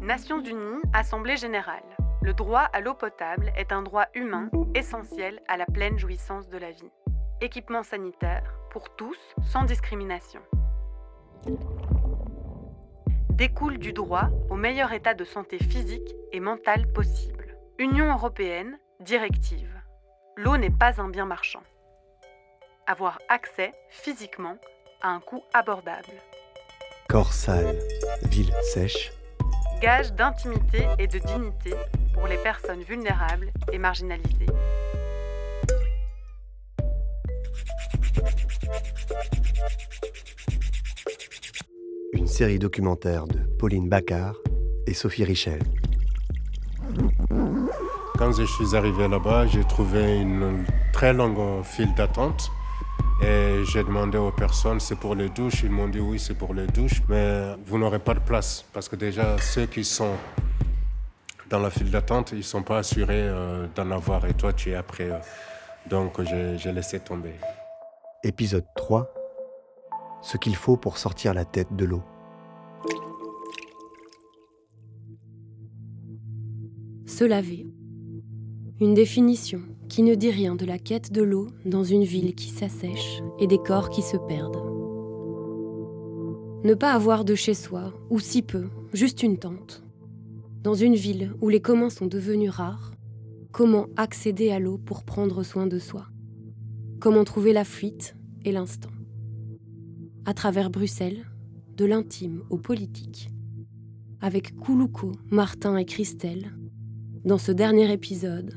Nations 0.00 0.42
Unies, 0.44 0.82
Assemblée 0.92 1.36
générale. 1.36 1.82
Le 2.22 2.34
droit 2.34 2.60
à 2.72 2.80
l'eau 2.80 2.94
potable 2.94 3.52
est 3.56 3.72
un 3.72 3.82
droit 3.82 4.06
humain 4.14 4.48
essentiel 4.74 5.42
à 5.48 5.56
la 5.56 5.66
pleine 5.66 5.98
jouissance 5.98 6.48
de 6.48 6.58
la 6.58 6.70
vie. 6.70 6.90
Équipement 7.40 7.82
sanitaire 7.82 8.44
pour 8.70 8.94
tous, 8.96 9.18
sans 9.42 9.64
discrimination. 9.64 10.40
Découle 13.34 13.78
du 13.78 13.92
droit 13.92 14.30
au 14.48 14.54
meilleur 14.54 14.92
état 14.92 15.12
de 15.12 15.24
santé 15.24 15.58
physique 15.58 16.14
et 16.30 16.38
mentale 16.38 16.86
possible. 16.86 17.56
Union 17.80 18.12
européenne, 18.12 18.78
directive. 19.00 19.74
L'eau 20.36 20.56
n'est 20.56 20.70
pas 20.70 21.00
un 21.00 21.08
bien 21.08 21.26
marchand. 21.26 21.64
Avoir 22.86 23.18
accès 23.28 23.72
physiquement 23.90 24.56
à 25.02 25.08
un 25.08 25.18
coût 25.18 25.42
abordable. 25.52 26.14
Corps 27.08 27.32
sale, 27.32 27.76
ville 28.22 28.54
sèche, 28.72 29.12
gage 29.80 30.12
d'intimité 30.12 30.86
et 31.00 31.08
de 31.08 31.18
dignité 31.18 31.74
pour 32.12 32.28
les 32.28 32.38
personnes 32.38 32.82
vulnérables 32.82 33.50
et 33.72 33.78
marginalisées. 33.78 34.46
Série 42.34 42.58
documentaire 42.58 43.28
de 43.28 43.38
Pauline 43.60 43.88
Baccar 43.88 44.34
et 44.88 44.92
Sophie 44.92 45.22
Richel. 45.22 45.60
Quand 48.18 48.32
je 48.32 48.42
suis 48.42 48.74
arrivé 48.74 49.06
là-bas, 49.06 49.46
j'ai 49.46 49.62
trouvé 49.62 50.16
une 50.18 50.64
très 50.92 51.12
longue 51.12 51.62
file 51.62 51.94
d'attente. 51.94 52.50
Et 53.22 53.62
j'ai 53.72 53.84
demandé 53.84 54.18
aux 54.18 54.32
personnes, 54.32 54.80
c'est 54.80 54.96
pour 54.96 55.14
les 55.14 55.28
douches? 55.28 55.62
Ils 55.62 55.70
m'ont 55.70 55.86
dit 55.86 56.00
oui, 56.00 56.18
c'est 56.18 56.34
pour 56.34 56.54
les 56.54 56.66
douches, 56.66 57.02
mais 57.08 57.54
vous 57.66 57.78
n'aurez 57.78 58.00
pas 58.00 58.14
de 58.14 58.18
place. 58.26 58.64
Parce 58.72 58.88
que 58.88 58.96
déjà, 58.96 59.38
ceux 59.38 59.66
qui 59.66 59.84
sont 59.84 60.16
dans 61.48 61.60
la 61.60 61.70
file 61.70 61.92
d'attente, 61.92 62.32
ils 62.32 62.38
ne 62.38 62.42
sont 62.42 62.64
pas 62.64 62.78
assurés 62.78 63.28
euh, 63.28 63.68
d'en 63.76 63.92
avoir. 63.92 64.24
Et 64.24 64.34
toi, 64.34 64.52
tu 64.52 64.72
es 64.72 64.74
après 64.74 65.04
eux. 65.04 65.20
Donc, 65.88 66.20
j'ai 66.20 66.72
laissé 66.72 66.98
tomber. 66.98 67.34
Épisode 68.24 68.66
3 68.74 69.08
Ce 70.20 70.36
qu'il 70.36 70.56
faut 70.56 70.76
pour 70.76 70.98
sortir 70.98 71.32
la 71.32 71.44
tête 71.44 71.76
de 71.76 71.84
l'eau. 71.84 72.02
Se 77.16 77.22
laver. 77.22 77.64
Une 78.80 78.92
définition 78.92 79.60
qui 79.88 80.02
ne 80.02 80.16
dit 80.16 80.32
rien 80.32 80.56
de 80.56 80.64
la 80.64 80.80
quête 80.80 81.12
de 81.12 81.22
l'eau 81.22 81.46
dans 81.64 81.84
une 81.84 82.02
ville 82.02 82.34
qui 82.34 82.48
s'assèche 82.48 83.22
et 83.38 83.46
des 83.46 83.58
corps 83.58 83.88
qui 83.88 84.02
se 84.02 84.16
perdent. 84.16 84.64
Ne 86.64 86.74
pas 86.74 86.92
avoir 86.92 87.24
de 87.24 87.36
chez 87.36 87.54
soi, 87.54 87.94
ou 88.10 88.18
si 88.18 88.42
peu, 88.42 88.64
juste 88.92 89.22
une 89.22 89.38
tente. 89.38 89.84
Dans 90.64 90.74
une 90.74 90.96
ville 90.96 91.32
où 91.40 91.48
les 91.48 91.60
communs 91.60 91.88
sont 91.88 92.08
devenus 92.08 92.50
rares, 92.50 92.90
comment 93.52 93.86
accéder 93.94 94.50
à 94.50 94.58
l'eau 94.58 94.76
pour 94.76 95.04
prendre 95.04 95.44
soin 95.44 95.68
de 95.68 95.78
soi? 95.78 96.08
Comment 96.98 97.22
trouver 97.22 97.52
la 97.52 97.64
fuite 97.64 98.16
et 98.44 98.50
l'instant? 98.50 98.90
À 100.24 100.34
travers 100.34 100.68
Bruxelles, 100.68 101.24
de 101.76 101.84
l'intime 101.84 102.42
au 102.50 102.58
politique. 102.58 103.30
Avec 104.20 104.56
Koulouko, 104.56 105.12
Martin 105.30 105.76
et 105.76 105.84
Christelle, 105.84 106.50
dans 107.24 107.38
ce 107.38 107.52
dernier 107.52 107.90
épisode, 107.90 108.54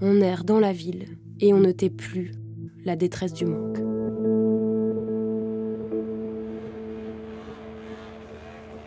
on 0.00 0.20
erre 0.20 0.44
dans 0.44 0.60
la 0.60 0.72
ville 0.72 1.18
et 1.40 1.52
on 1.52 1.58
ne 1.58 1.72
tait 1.72 1.90
plus 1.90 2.32
la 2.84 2.94
détresse 2.94 3.32
du 3.32 3.44
manque. 3.44 3.78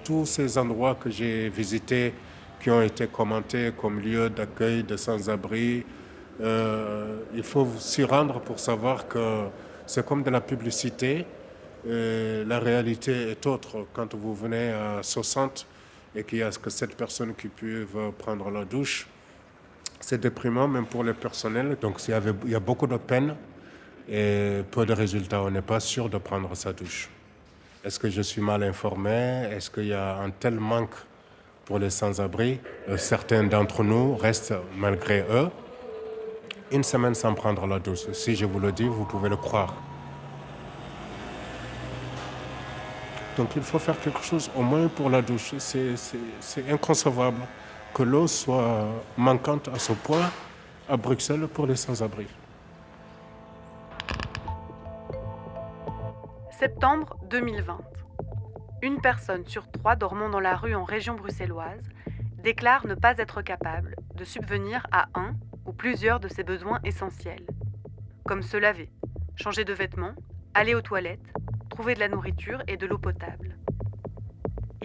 Tous 0.05 0.25
ces 0.25 0.57
endroits 0.57 0.95
que 0.95 1.09
j'ai 1.09 1.49
visités, 1.49 2.13
qui 2.61 2.69
ont 2.69 2.81
été 2.81 3.07
commentés 3.07 3.71
comme 3.77 3.99
lieu 3.99 4.29
d'accueil 4.29 4.83
de 4.83 4.95
sans-abri, 4.95 5.83
euh, 6.39 7.19
il 7.35 7.43
faut 7.43 7.67
s'y 7.79 8.03
rendre 8.05 8.39
pour 8.39 8.59
savoir 8.59 9.09
que 9.09 9.47
c'est 9.85 10.05
comme 10.05 10.23
de 10.23 10.29
la 10.29 10.41
publicité. 10.41 11.25
la 11.85 12.59
réalité 12.59 13.31
est 13.31 13.45
autre. 13.45 13.87
Quand 13.93 14.13
vous 14.15 14.33
venez 14.33 14.71
à 14.71 14.99
60 15.01 15.67
et 16.15 16.23
qu'il 16.23 16.39
y 16.39 16.43
a 16.43 16.49
que 16.49 16.69
cette 16.69 16.95
personne 16.95 17.33
qui 17.35 17.47
peut 17.47 17.85
prendre 18.17 18.49
la 18.49 18.65
douche, 18.65 19.07
c'est 19.99 20.19
déprimant 20.19 20.67
même 20.67 20.85
pour 20.85 21.03
le 21.03 21.13
personnel. 21.13 21.77
Donc 21.81 21.99
il 22.07 22.11
y, 22.11 22.13
avait, 22.13 22.33
il 22.45 22.51
y 22.51 22.55
a 22.55 22.59
beaucoup 22.59 22.87
de 22.87 22.97
peine 22.97 23.35
et 24.09 24.61
peu 24.71 24.85
de 24.85 24.93
résultats. 24.93 25.41
On 25.41 25.51
n'est 25.51 25.61
pas 25.61 25.79
sûr 25.79 26.09
de 26.09 26.17
prendre 26.17 26.53
sa 26.55 26.73
douche. 26.73 27.09
Est-ce 27.83 27.99
que 27.99 28.09
je 28.09 28.21
suis 28.21 28.41
mal 28.41 28.63
informé? 28.63 29.47
Est-ce 29.51 29.69
qu'il 29.69 29.87
y 29.87 29.93
a 29.93 30.17
un 30.17 30.29
tel 30.29 30.55
manque 30.59 30.95
pour 31.65 31.79
les 31.79 31.89
sans-abri? 31.89 32.59
Euh, 32.89 32.97
Certains 32.97 33.43
d'entre 33.43 33.83
nous 33.83 34.15
restent, 34.15 34.53
malgré 34.75 35.25
eux, 35.29 35.49
une 36.71 36.83
semaine 36.83 37.15
sans 37.15 37.33
prendre 37.33 37.65
la 37.65 37.79
douche. 37.79 38.11
Si 38.11 38.35
je 38.35 38.45
vous 38.45 38.59
le 38.59 38.71
dis, 38.71 38.87
vous 38.87 39.05
pouvez 39.05 39.29
le 39.29 39.37
croire. 39.37 39.73
Donc 43.37 43.55
il 43.55 43.61
faut 43.61 43.79
faire 43.79 43.99
quelque 43.99 44.21
chose 44.23 44.49
au 44.55 44.63
moins 44.63 44.87
pour 44.87 45.09
la 45.09 45.21
douche. 45.21 45.53
C'est 45.59 46.69
inconcevable 46.69 47.41
l'eau 48.03 48.27
soit 48.27 48.87
manquante 49.17 49.67
à 49.69 49.79
ce 49.79 49.93
point 49.93 50.31
à 50.89 50.97
Bruxelles 50.97 51.47
pour 51.47 51.67
les 51.67 51.75
sans-abri. 51.75 52.27
Septembre 56.51 57.17
2020. 57.29 57.79
Une 58.81 59.01
personne 59.01 59.45
sur 59.45 59.69
trois 59.71 59.95
dormant 59.95 60.29
dans 60.29 60.39
la 60.39 60.55
rue 60.55 60.75
en 60.75 60.83
région 60.83 61.15
bruxelloise 61.15 61.83
déclare 62.43 62.87
ne 62.87 62.95
pas 62.95 63.17
être 63.17 63.41
capable 63.41 63.95
de 64.15 64.23
subvenir 64.23 64.85
à 64.91 65.07
un 65.15 65.33
ou 65.65 65.73
plusieurs 65.73 66.19
de 66.19 66.27
ses 66.27 66.43
besoins 66.43 66.79
essentiels, 66.83 67.45
comme 68.25 68.41
se 68.41 68.57
laver, 68.57 68.89
changer 69.35 69.65
de 69.65 69.73
vêtements, 69.73 70.15
aller 70.53 70.75
aux 70.75 70.81
toilettes, 70.81 71.33
trouver 71.69 71.95
de 71.95 71.99
la 71.99 72.07
nourriture 72.07 72.61
et 72.67 72.77
de 72.77 72.85
l'eau 72.85 72.97
potable. 72.97 73.56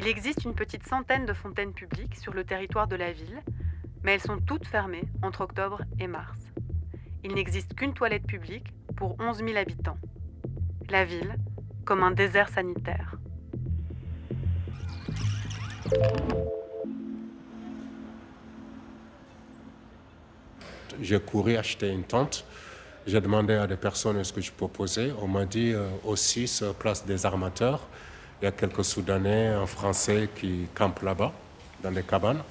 Il 0.05 0.09
existe 0.09 0.43
une 0.43 0.55
petite 0.57 0.85
centaine 0.89 1.27
de 1.27 1.33
fontaines 1.33 1.73
publiques 1.73 2.17
sur 2.17 2.35
le 2.35 2.43
territoire 2.43 2.89
de 2.89 2.97
la 2.97 3.13
ville, 3.13 3.41
mais 4.03 4.15
elles 4.15 4.21
sont 4.21 4.41
toutes 4.41 4.67
fermées 4.67 5.05
entre 5.23 5.43
octobre 5.43 5.81
et 6.01 6.09
mars. 6.09 6.41
Il 7.23 7.35
n'existe 7.35 7.75
qu'une 7.75 7.95
toilette 7.95 8.27
publique 8.27 8.67
pour 8.97 9.15
11 9.21 9.37
000 9.37 9.57
habitants. 9.57 9.99
La 10.91 11.05
ville 11.05 11.37
comme 11.85 12.03
un 12.03 12.11
désert 12.11 12.49
sanitaire. 12.49 13.15
J'ai 21.01 21.21
couru 21.21 21.55
acheter 21.55 21.91
une 21.91 22.03
tente. 22.03 22.45
J'ai 23.07 23.21
demandé 23.21 23.55
à 23.55 23.69
des 23.69 23.77
personnes 23.77 24.25
ce 24.25 24.33
que 24.33 24.41
je 24.41 24.51
proposais. 24.51 25.13
On 25.21 25.29
m'a 25.29 25.45
dit 25.45 25.73
euh, 25.73 25.89
aussi 26.05 26.49
sur 26.49 26.75
place 26.75 27.07
des 27.07 27.25
armateurs. 27.25 27.87
Il 28.43 28.47
y 28.47 28.49
a 28.49 28.51
quelques 28.51 28.85
Soudanais, 28.85 29.51
un 29.51 29.67
Français 29.67 30.29
qui 30.35 30.67
campent 30.75 31.03
là-bas, 31.03 31.31
dans 31.81 31.93
des 31.93 32.03
cabanes. 32.03 32.43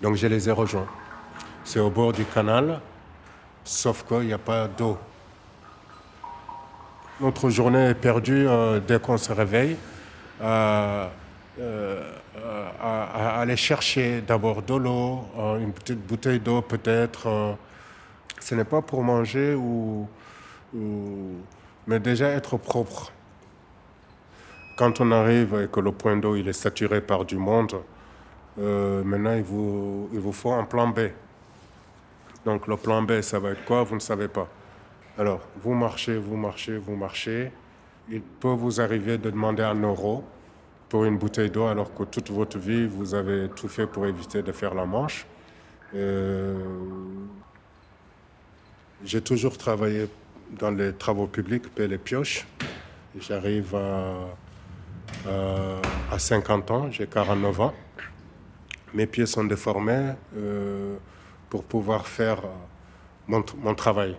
Donc 0.00 0.14
je 0.14 0.26
les 0.26 0.48
ai 0.48 0.52
rejoints. 0.52 0.88
C'est 1.64 1.80
au 1.80 1.90
bord 1.90 2.14
du 2.14 2.24
canal, 2.24 2.80
sauf 3.62 4.06
qu'il 4.08 4.20
n'y 4.20 4.32
a 4.32 4.38
pas 4.38 4.66
d'eau. 4.66 4.96
Notre 7.20 7.50
journée 7.50 7.90
est 7.90 7.94
perdue 7.94 8.48
euh, 8.48 8.80
dès 8.80 8.98
qu'on 8.98 9.18
se 9.18 9.30
réveille. 9.30 9.76
Euh, 10.40 11.06
euh, 11.60 12.10
à, 12.80 13.40
aller 13.40 13.56
chercher 13.56 14.22
d'abord 14.22 14.62
de 14.62 14.76
l'eau, 14.76 15.26
une 15.60 15.74
petite 15.74 16.00
bouteille 16.00 16.40
d'eau 16.40 16.62
peut-être. 16.62 17.58
ce 18.40 18.54
n'est 18.54 18.64
pas 18.64 18.80
pour 18.80 19.02
manger, 19.02 19.54
ou, 19.54 20.08
mais 21.86 22.00
déjà 22.00 22.28
être 22.28 22.56
propre. 22.56 23.12
Quand 24.78 25.00
on 25.00 25.10
arrive 25.10 25.60
et 25.60 25.66
que 25.66 25.80
le 25.80 25.90
point 25.90 26.16
d'eau 26.16 26.36
il 26.36 26.46
est 26.46 26.52
saturé 26.52 27.00
par 27.00 27.24
du 27.24 27.36
monde, 27.36 27.74
euh, 28.60 29.02
maintenant 29.02 29.34
il 29.34 29.42
vous, 29.42 30.08
il 30.12 30.20
vous 30.20 30.30
faut 30.30 30.52
un 30.52 30.62
plan 30.62 30.86
B. 30.86 31.00
Donc 32.44 32.68
le 32.68 32.76
plan 32.76 33.02
B, 33.02 33.20
ça 33.20 33.40
va 33.40 33.50
être 33.50 33.64
quoi 33.64 33.82
Vous 33.82 33.96
ne 33.96 34.00
savez 34.00 34.28
pas. 34.28 34.48
Alors, 35.18 35.40
vous 35.64 35.74
marchez, 35.74 36.16
vous 36.16 36.36
marchez, 36.36 36.76
vous 36.76 36.94
marchez. 36.94 37.50
Il 38.08 38.20
peut 38.20 38.52
vous 38.52 38.80
arriver 38.80 39.18
de 39.18 39.30
demander 39.30 39.64
un 39.64 39.74
euro 39.82 40.22
pour 40.88 41.04
une 41.04 41.18
bouteille 41.18 41.50
d'eau 41.50 41.66
alors 41.66 41.92
que 41.92 42.04
toute 42.04 42.30
votre 42.30 42.56
vie, 42.56 42.86
vous 42.86 43.16
avez 43.16 43.48
tout 43.48 43.66
fait 43.66 43.88
pour 43.88 44.06
éviter 44.06 44.42
de 44.42 44.52
faire 44.52 44.74
la 44.74 44.86
manche. 44.86 45.26
Euh, 45.96 46.56
j'ai 49.04 49.22
toujours 49.22 49.58
travaillé 49.58 50.06
dans 50.52 50.70
les 50.70 50.92
travaux 50.92 51.26
publics, 51.26 51.68
paix 51.74 51.88
les 51.88 51.98
pioches. 51.98 52.46
J'arrive 53.18 53.74
à 53.74 54.28
euh, 55.26 55.80
à 56.10 56.18
50 56.18 56.70
ans, 56.70 56.90
j'ai 56.90 57.06
49 57.06 57.60
ans. 57.60 57.74
mes 58.94 59.06
pieds 59.06 59.26
sont 59.26 59.44
déformés 59.44 60.12
pour 61.50 61.64
pouvoir 61.64 62.06
faire 62.06 62.42
mon, 63.26 63.44
mon 63.62 63.74
travail. 63.74 64.16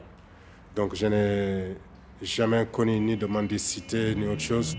Donc 0.76 0.96
je 0.96 1.08
n'ai 1.08 1.76
jamais 2.22 2.66
connu 2.72 3.00
ni 3.00 3.18
de 3.18 3.26
mendicité 3.26 4.16
ni 4.16 4.28
autre 4.28 4.42
chose. 4.42 4.78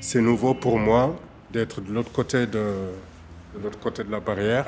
C'est 0.00 0.20
nouveau 0.20 0.54
pour 0.54 0.78
moi 0.78 1.14
d'être 1.50 1.80
de 1.80 1.92
l'autre 1.92 2.12
côté 2.12 2.46
de, 2.46 2.92
l'autre 3.62 3.78
côté 3.78 4.04
de 4.04 4.10
la 4.10 4.20
barrière. 4.20 4.66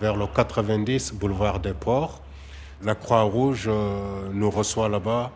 Vers 0.00 0.16
le 0.16 0.26
90, 0.26 1.14
boulevard 1.14 1.60
des 1.60 1.74
Ports, 1.74 2.22
la 2.82 2.94
Croix-Rouge 2.94 3.66
euh, 3.68 4.28
nous 4.32 4.50
reçoit 4.50 4.88
là-bas. 4.88 5.30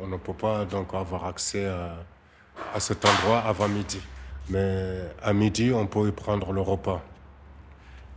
On 0.00 0.06
ne 0.06 0.16
peut 0.16 0.32
pas 0.32 0.64
donc 0.64 0.94
avoir 0.94 1.24
accès 1.26 1.66
à, 1.66 2.80
cet 2.80 3.04
endroit 3.04 3.40
avant 3.40 3.68
midi. 3.68 4.00
Mais 4.48 5.00
à 5.22 5.32
midi, 5.32 5.72
on 5.74 5.86
peut 5.86 6.08
y 6.08 6.12
prendre 6.12 6.52
le 6.52 6.60
repas. 6.60 7.02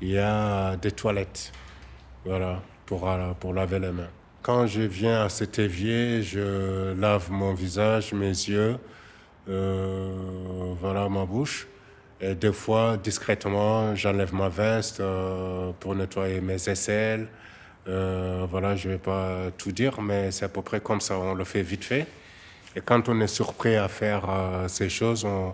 Il 0.01 0.09
y 0.09 0.19
a 0.19 0.75
des 0.77 0.91
toilettes. 0.91 1.51
Voilà 2.25 2.61
pour, 2.85 3.09
euh, 3.09 3.33
pour 3.39 3.53
laver 3.53 3.79
les 3.79 3.91
mains. 3.91 4.09
Quand 4.41 4.67
je 4.67 4.81
viens 4.81 5.25
à 5.25 5.29
cet 5.29 5.59
évier, 5.59 6.21
je 6.21 6.93
lave 6.99 7.31
mon 7.31 7.53
visage, 7.53 8.13
mes 8.13 8.27
yeux, 8.27 8.77
euh, 9.49 10.73
voilà 10.79 11.09
ma 11.09 11.25
bouche. 11.25 11.67
Et 12.19 12.35
des 12.35 12.53
fois, 12.53 12.97
discrètement, 12.97 13.95
j'enlève 13.95 14.33
ma 14.33 14.49
veste 14.49 14.99
euh, 14.99 15.71
pour 15.79 15.95
nettoyer 15.95 16.41
mes 16.41 16.69
aisselles. 16.69 17.27
Euh, 17.87 18.45
voilà, 18.49 18.75
je 18.75 18.87
ne 18.87 18.93
vais 18.93 18.99
pas 18.99 19.51
tout 19.57 19.71
dire, 19.71 20.01
mais 20.01 20.31
c'est 20.31 20.45
à 20.45 20.49
peu 20.49 20.61
près 20.61 20.79
comme 20.79 21.01
ça. 21.01 21.17
On 21.17 21.33
le 21.33 21.43
fait 21.43 21.63
vite 21.63 21.83
fait. 21.83 22.07
Et 22.75 22.81
quand 22.81 23.09
on 23.09 23.19
est 23.21 23.27
surpris 23.27 23.75
à 23.75 23.87
faire 23.87 24.29
euh, 24.29 24.67
ces 24.67 24.89
choses, 24.89 25.25
on, 25.25 25.53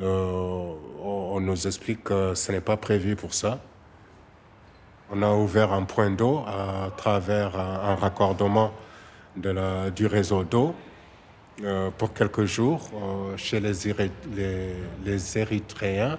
euh, 0.00 0.72
on 1.02 1.40
nous 1.40 1.66
explique 1.66 2.04
que 2.04 2.34
ce 2.34 2.52
n'est 2.52 2.60
pas 2.60 2.76
prévu 2.76 3.16
pour 3.16 3.34
ça. 3.34 3.60
On 5.10 5.22
a 5.22 5.30
ouvert 5.30 5.72
un 5.72 5.82
point 5.82 6.10
d'eau 6.10 6.44
à 6.46 6.90
travers 6.96 7.58
un, 7.58 7.94
raccordement 7.94 8.72
du 9.36 10.06
réseau 10.06 10.44
d'eau 10.44 10.74
pour 11.98 12.14
quelques 12.14 12.46
jours 12.46 12.90
chez 13.36 13.60
les, 13.60 13.88
Érythréens 15.36 16.18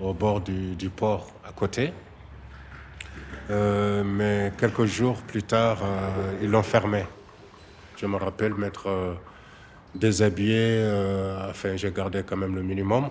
au 0.00 0.12
bord 0.12 0.40
du 0.40 0.90
port 0.90 1.28
à 1.46 1.52
côté. 1.52 1.92
Euh, 3.50 4.04
mais 4.04 4.52
quelques 4.58 4.84
jours 4.84 5.22
plus 5.22 5.42
tard, 5.42 5.78
euh, 5.82 6.34
ils 6.42 6.62
fermé. 6.62 7.04
Je 7.96 8.06
me 8.06 8.16
rappelle 8.16 8.54
m'être 8.54 8.88
euh, 8.88 9.14
déshabillé, 9.94 10.84
enfin 11.48 11.76
j'ai 11.76 11.90
gardé 11.90 12.22
quand 12.22 12.36
même 12.36 12.54
le 12.54 12.62
minimum. 12.62 13.08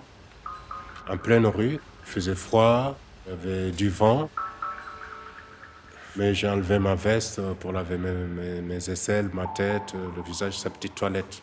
En 1.08 1.16
pleine 1.16 1.46
rue, 1.46 1.74
il 1.74 1.80
faisait 2.04 2.36
froid, 2.36 2.96
il 3.26 3.30
y 3.30 3.34
avait 3.34 3.70
du 3.72 3.88
vent. 3.88 4.30
Mais 6.16 6.34
j'ai 6.34 6.48
enlevé 6.48 6.78
ma 6.78 6.94
veste 6.94 7.40
pour 7.60 7.72
laver 7.72 7.98
mes, 7.98 8.10
mes, 8.10 8.60
mes, 8.60 8.90
aisselles, 8.90 9.30
ma 9.32 9.46
tête, 9.48 9.94
le 9.94 10.22
visage, 10.22 10.58
sa 10.58 10.70
petite 10.70 10.94
toilette. 10.94 11.42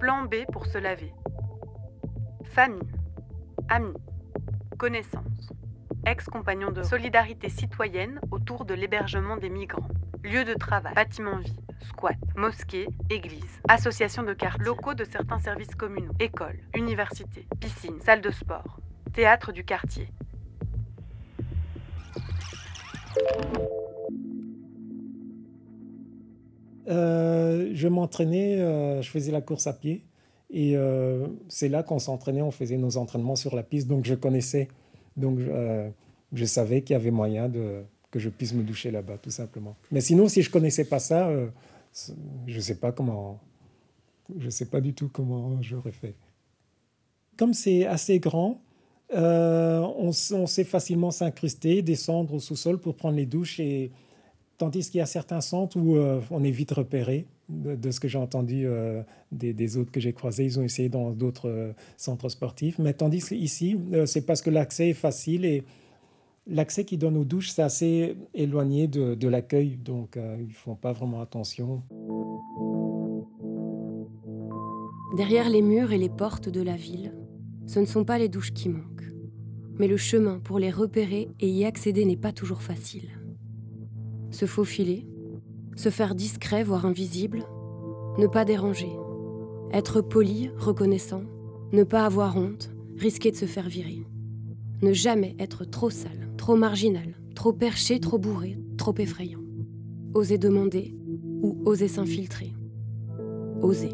Plan 0.00 0.24
B 0.24 0.36
pour 0.52 0.66
se 0.66 0.78
laver. 0.78 1.12
Famille, 2.44 2.80
amis, 3.68 3.94
connaissances, 4.76 5.52
ex-compagnons 6.06 6.70
de 6.70 6.82
solidarité 6.82 7.48
citoyenne 7.48 8.20
autour 8.30 8.64
de 8.64 8.74
l'hébergement 8.74 9.36
des 9.36 9.50
migrants, 9.50 9.88
lieu 10.22 10.44
de 10.44 10.54
travail, 10.54 10.94
bâtiments 10.94 11.38
vides, 11.38 11.60
squat, 11.80 12.16
mosquées, 12.36 12.88
églises, 13.10 13.60
associations 13.68 14.22
de 14.22 14.34
quartier, 14.34 14.64
locaux 14.64 14.94
de 14.94 15.04
certains 15.04 15.38
services 15.38 15.74
communaux, 15.74 16.12
écoles, 16.20 16.60
universités, 16.74 17.46
piscines, 17.60 18.00
salles 18.00 18.20
de 18.20 18.30
sport, 18.30 18.78
théâtre 19.12 19.52
du 19.52 19.64
quartier. 19.64 20.08
Euh, 26.88 27.70
je 27.74 27.88
m'entraînais, 27.88 28.60
euh, 28.60 29.02
je 29.02 29.10
faisais 29.10 29.32
la 29.32 29.40
course 29.40 29.66
à 29.66 29.72
pied. 29.72 30.05
Et 30.50 30.76
euh, 30.76 31.26
c'est 31.48 31.68
là 31.68 31.82
qu'on 31.82 31.98
s'entraînait, 31.98 32.42
on 32.42 32.50
faisait 32.50 32.76
nos 32.76 32.96
entraînements 32.96 33.36
sur 33.36 33.54
la 33.56 33.62
piste. 33.62 33.88
Donc 33.88 34.04
je 34.04 34.14
connaissais, 34.14 34.68
donc 35.16 35.38
euh, 35.40 35.90
je 36.32 36.44
savais 36.44 36.82
qu'il 36.82 36.94
y 36.94 36.96
avait 36.96 37.10
moyen 37.10 37.50
que 38.10 38.18
je 38.18 38.28
puisse 38.28 38.54
me 38.54 38.62
doucher 38.62 38.90
là-bas, 38.90 39.18
tout 39.18 39.30
simplement. 39.30 39.76
Mais 39.90 40.00
sinon, 40.00 40.28
si 40.28 40.42
je 40.42 40.50
connaissais 40.50 40.84
pas 40.84 40.98
ça, 40.98 41.28
euh, 41.28 41.48
je 42.46 42.60
sais 42.60 42.76
pas 42.76 42.92
comment, 42.92 43.40
je 44.38 44.50
sais 44.50 44.66
pas 44.66 44.80
du 44.80 44.94
tout 44.94 45.08
comment 45.08 45.60
j'aurais 45.62 45.92
fait. 45.92 46.14
Comme 47.36 47.52
c'est 47.52 47.86
assez 47.86 48.18
grand, 48.18 48.60
euh, 49.14 49.80
on, 49.80 50.08
on, 50.08 50.46
sait 50.46 50.64
facilement 50.64 51.10
s'incruster, 51.10 51.82
descendre 51.82 52.34
au 52.34 52.40
sous-sol 52.40 52.78
pour 52.78 52.96
prendre 52.96 53.16
les 53.16 53.26
douches, 53.26 53.60
et, 53.60 53.92
tandis 54.58 54.90
qu'il 54.90 54.98
y 54.98 55.02
a 55.02 55.06
certains 55.06 55.40
centres 55.40 55.78
où 55.78 55.96
euh, 55.96 56.20
on 56.30 56.42
est 56.42 56.50
vite 56.50 56.72
repéré. 56.72 57.26
De, 57.48 57.90
ce 57.92 58.00
que 58.00 58.08
j'ai 58.08 58.18
entendu 58.18 58.66
euh, 58.66 59.02
des, 59.30 59.76
autres 59.76 59.92
que 59.92 60.00
j'ai 60.00 60.12
croisés, 60.12 60.44
ils 60.44 60.58
ont 60.58 60.62
essayé 60.62 60.88
dans 60.88 61.12
d'autres 61.12 61.48
euh, 61.48 61.72
centres 61.96 62.28
sportifs. 62.28 62.78
Mais 62.78 62.92
tandis 62.92 63.24
qu'ici, 63.24 63.78
c'est 64.06 64.26
parce 64.26 64.42
que 64.42 64.50
l'accès 64.50 64.90
est 64.90 64.94
facile 64.94 65.44
et 65.44 65.62
l'accès 66.48 66.84
qui 66.84 66.98
donne 66.98 67.16
aux 67.16 67.24
douches, 67.24 67.50
c'est 67.50 67.62
assez 67.62 68.16
éloigné 68.34 68.88
de, 68.88 69.14
de 69.14 69.28
l'accueil, 69.28 69.76
donc 69.76 70.16
ils 70.16 70.48
ne 70.48 70.52
font 70.52 70.74
pas 70.74 70.92
vraiment 70.92 71.20
attention. 71.20 71.82
Derrière 75.16 75.48
les 75.48 75.62
murs 75.62 75.92
et 75.92 75.98
les 75.98 76.10
portes 76.10 76.48
de 76.48 76.60
la 76.60 76.76
ville, 76.76 77.14
ce 77.66 77.80
ne 77.80 77.86
sont 77.86 78.04
pas 78.04 78.18
les 78.18 78.28
douches 78.28 78.52
qui 78.52 78.68
manquent. 78.68 79.12
Mais 79.78 79.88
le 79.88 79.96
chemin 79.96 80.38
pour 80.38 80.58
les 80.58 80.70
repérer 80.70 81.28
et 81.40 81.48
y 81.48 81.64
accéder 81.64 82.04
n'est 82.04 82.16
pas 82.16 82.32
toujours 82.32 82.62
facile. 82.62 83.10
Se 84.30 84.46
faufiler, 84.46 85.06
se 85.76 85.90
faire 85.90 86.14
discret, 86.14 86.64
voire 86.64 86.86
invisible, 86.86 87.44
ne 88.18 88.26
pas 88.26 88.44
déranger, 88.44 88.90
être 89.72 90.00
poli, 90.00 90.50
reconnaissant, 90.56 91.22
ne 91.72 91.84
pas 91.84 92.04
avoir 92.04 92.36
honte, 92.36 92.70
risquer 92.96 93.30
de 93.30 93.36
se 93.36 93.44
faire 93.44 93.68
virer. 93.68 94.02
Ne 94.82 94.92
jamais 94.92 95.36
être 95.38 95.64
trop 95.64 95.90
sale, 95.90 96.30
trop 96.38 96.56
marginal, 96.56 97.14
trop 97.34 97.52
perché, 97.52 98.00
trop 98.00 98.18
bourré, 98.18 98.58
trop 98.78 98.94
effrayant. 98.98 99.40
Oser 100.14 100.38
demander 100.38 100.94
ou 101.42 101.60
oser 101.66 101.88
s'infiltrer. 101.88 102.52
Oser. 103.60 103.92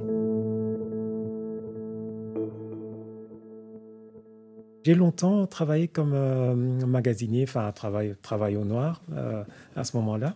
J'ai 4.85 4.95
longtemps 4.95 5.47
travaillé 5.47 5.87
comme 5.87 6.13
euh, 6.13 6.55
magasinier, 6.55 7.45
enfin 7.45 7.71
travail, 7.73 8.17
travail 8.21 8.57
au 8.57 8.65
noir 8.65 9.03
euh, 9.13 9.45
à 9.77 9.85
ce 9.85 9.97
moment-là. 9.97 10.35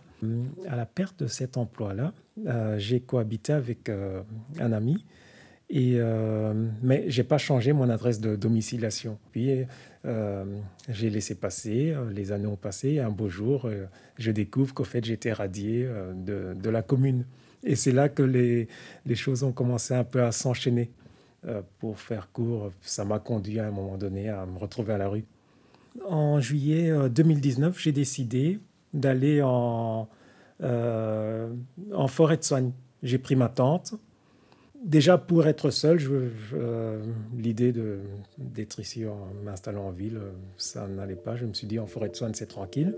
À 0.67 0.75
la 0.75 0.85
perte 0.85 1.23
de 1.23 1.27
cet 1.27 1.57
emploi-là, 1.57 2.13
euh, 2.45 2.77
j'ai 2.77 2.99
cohabité 2.99 3.53
avec 3.53 3.89
euh, 3.89 4.21
un 4.59 4.71
ami, 4.71 5.05
et, 5.69 5.95
euh, 5.97 6.53
mais 6.81 7.09
je 7.09 7.21
n'ai 7.21 7.27
pas 7.27 7.37
changé 7.37 7.73
mon 7.73 7.89
adresse 7.89 8.19
de 8.19 8.35
domiciliation. 8.35 9.17
Puis 9.31 9.65
j'ai 10.87 11.09
laissé 11.09 11.35
passer, 11.35 11.93
les 12.11 12.31
années 12.31 12.47
ont 12.47 12.55
passé, 12.55 12.91
et 12.91 12.99
un 13.01 13.09
beau 13.09 13.27
jour, 13.27 13.69
je 14.17 14.31
découvre 14.31 14.73
qu'au 14.73 14.85
fait 14.85 15.03
j'étais 15.03 15.33
radié 15.33 15.85
de, 16.15 16.69
la 16.69 16.81
commune. 16.81 17.25
Et 17.63 17.75
c'est 17.75 17.91
là 17.91 18.07
que 18.07 18.23
les, 18.23 18.69
les 19.05 19.15
choses 19.15 19.43
ont 19.43 19.51
commencé 19.51 19.93
un 19.93 20.05
peu 20.05 20.23
à 20.23 20.31
s'enchaîner. 20.31 20.91
Euh, 21.45 21.61
pour 21.79 21.99
faire 21.99 22.31
court, 22.31 22.71
ça 22.81 23.05
m'a 23.05 23.19
conduit 23.19 23.59
à 23.59 23.67
un 23.67 23.71
moment 23.71 23.97
donné 23.97 24.27
à 24.27 24.45
me 24.45 24.57
retrouver 24.57 24.93
à 24.93 24.97
la 24.97 25.07
rue. 25.07 25.23
En 26.05 26.39
juillet 26.41 26.91
2019, 27.09 27.79
j'ai 27.79 27.91
décidé 27.91 28.59
d'aller 28.93 29.41
en, 29.41 30.07
euh, 30.63 31.53
en 31.93 32.07
forêt 32.07 32.37
de 32.37 32.43
soigne. 32.43 32.71
J'ai 33.03 33.17
pris 33.17 33.35
ma 33.35 33.49
tente. 33.49 33.93
Déjà 34.83 35.17
pour 35.17 35.47
être 35.47 35.69
seul, 35.69 35.99
je, 35.99 36.29
je, 36.29 36.55
euh, 36.55 37.03
l'idée 37.35 37.73
d'être 38.37 38.79
ici 38.79 39.05
en 39.05 39.27
m'installant 39.43 39.87
en 39.87 39.91
ville, 39.91 40.19
ça 40.57 40.87
n'allait 40.87 41.15
pas. 41.15 41.35
Je 41.35 41.45
me 41.45 41.53
suis 41.53 41.67
dit 41.67 41.79
en 41.79 41.87
forêt 41.87 42.09
de 42.09 42.15
soigne, 42.15 42.33
c'est 42.33 42.47
tranquille. 42.47 42.95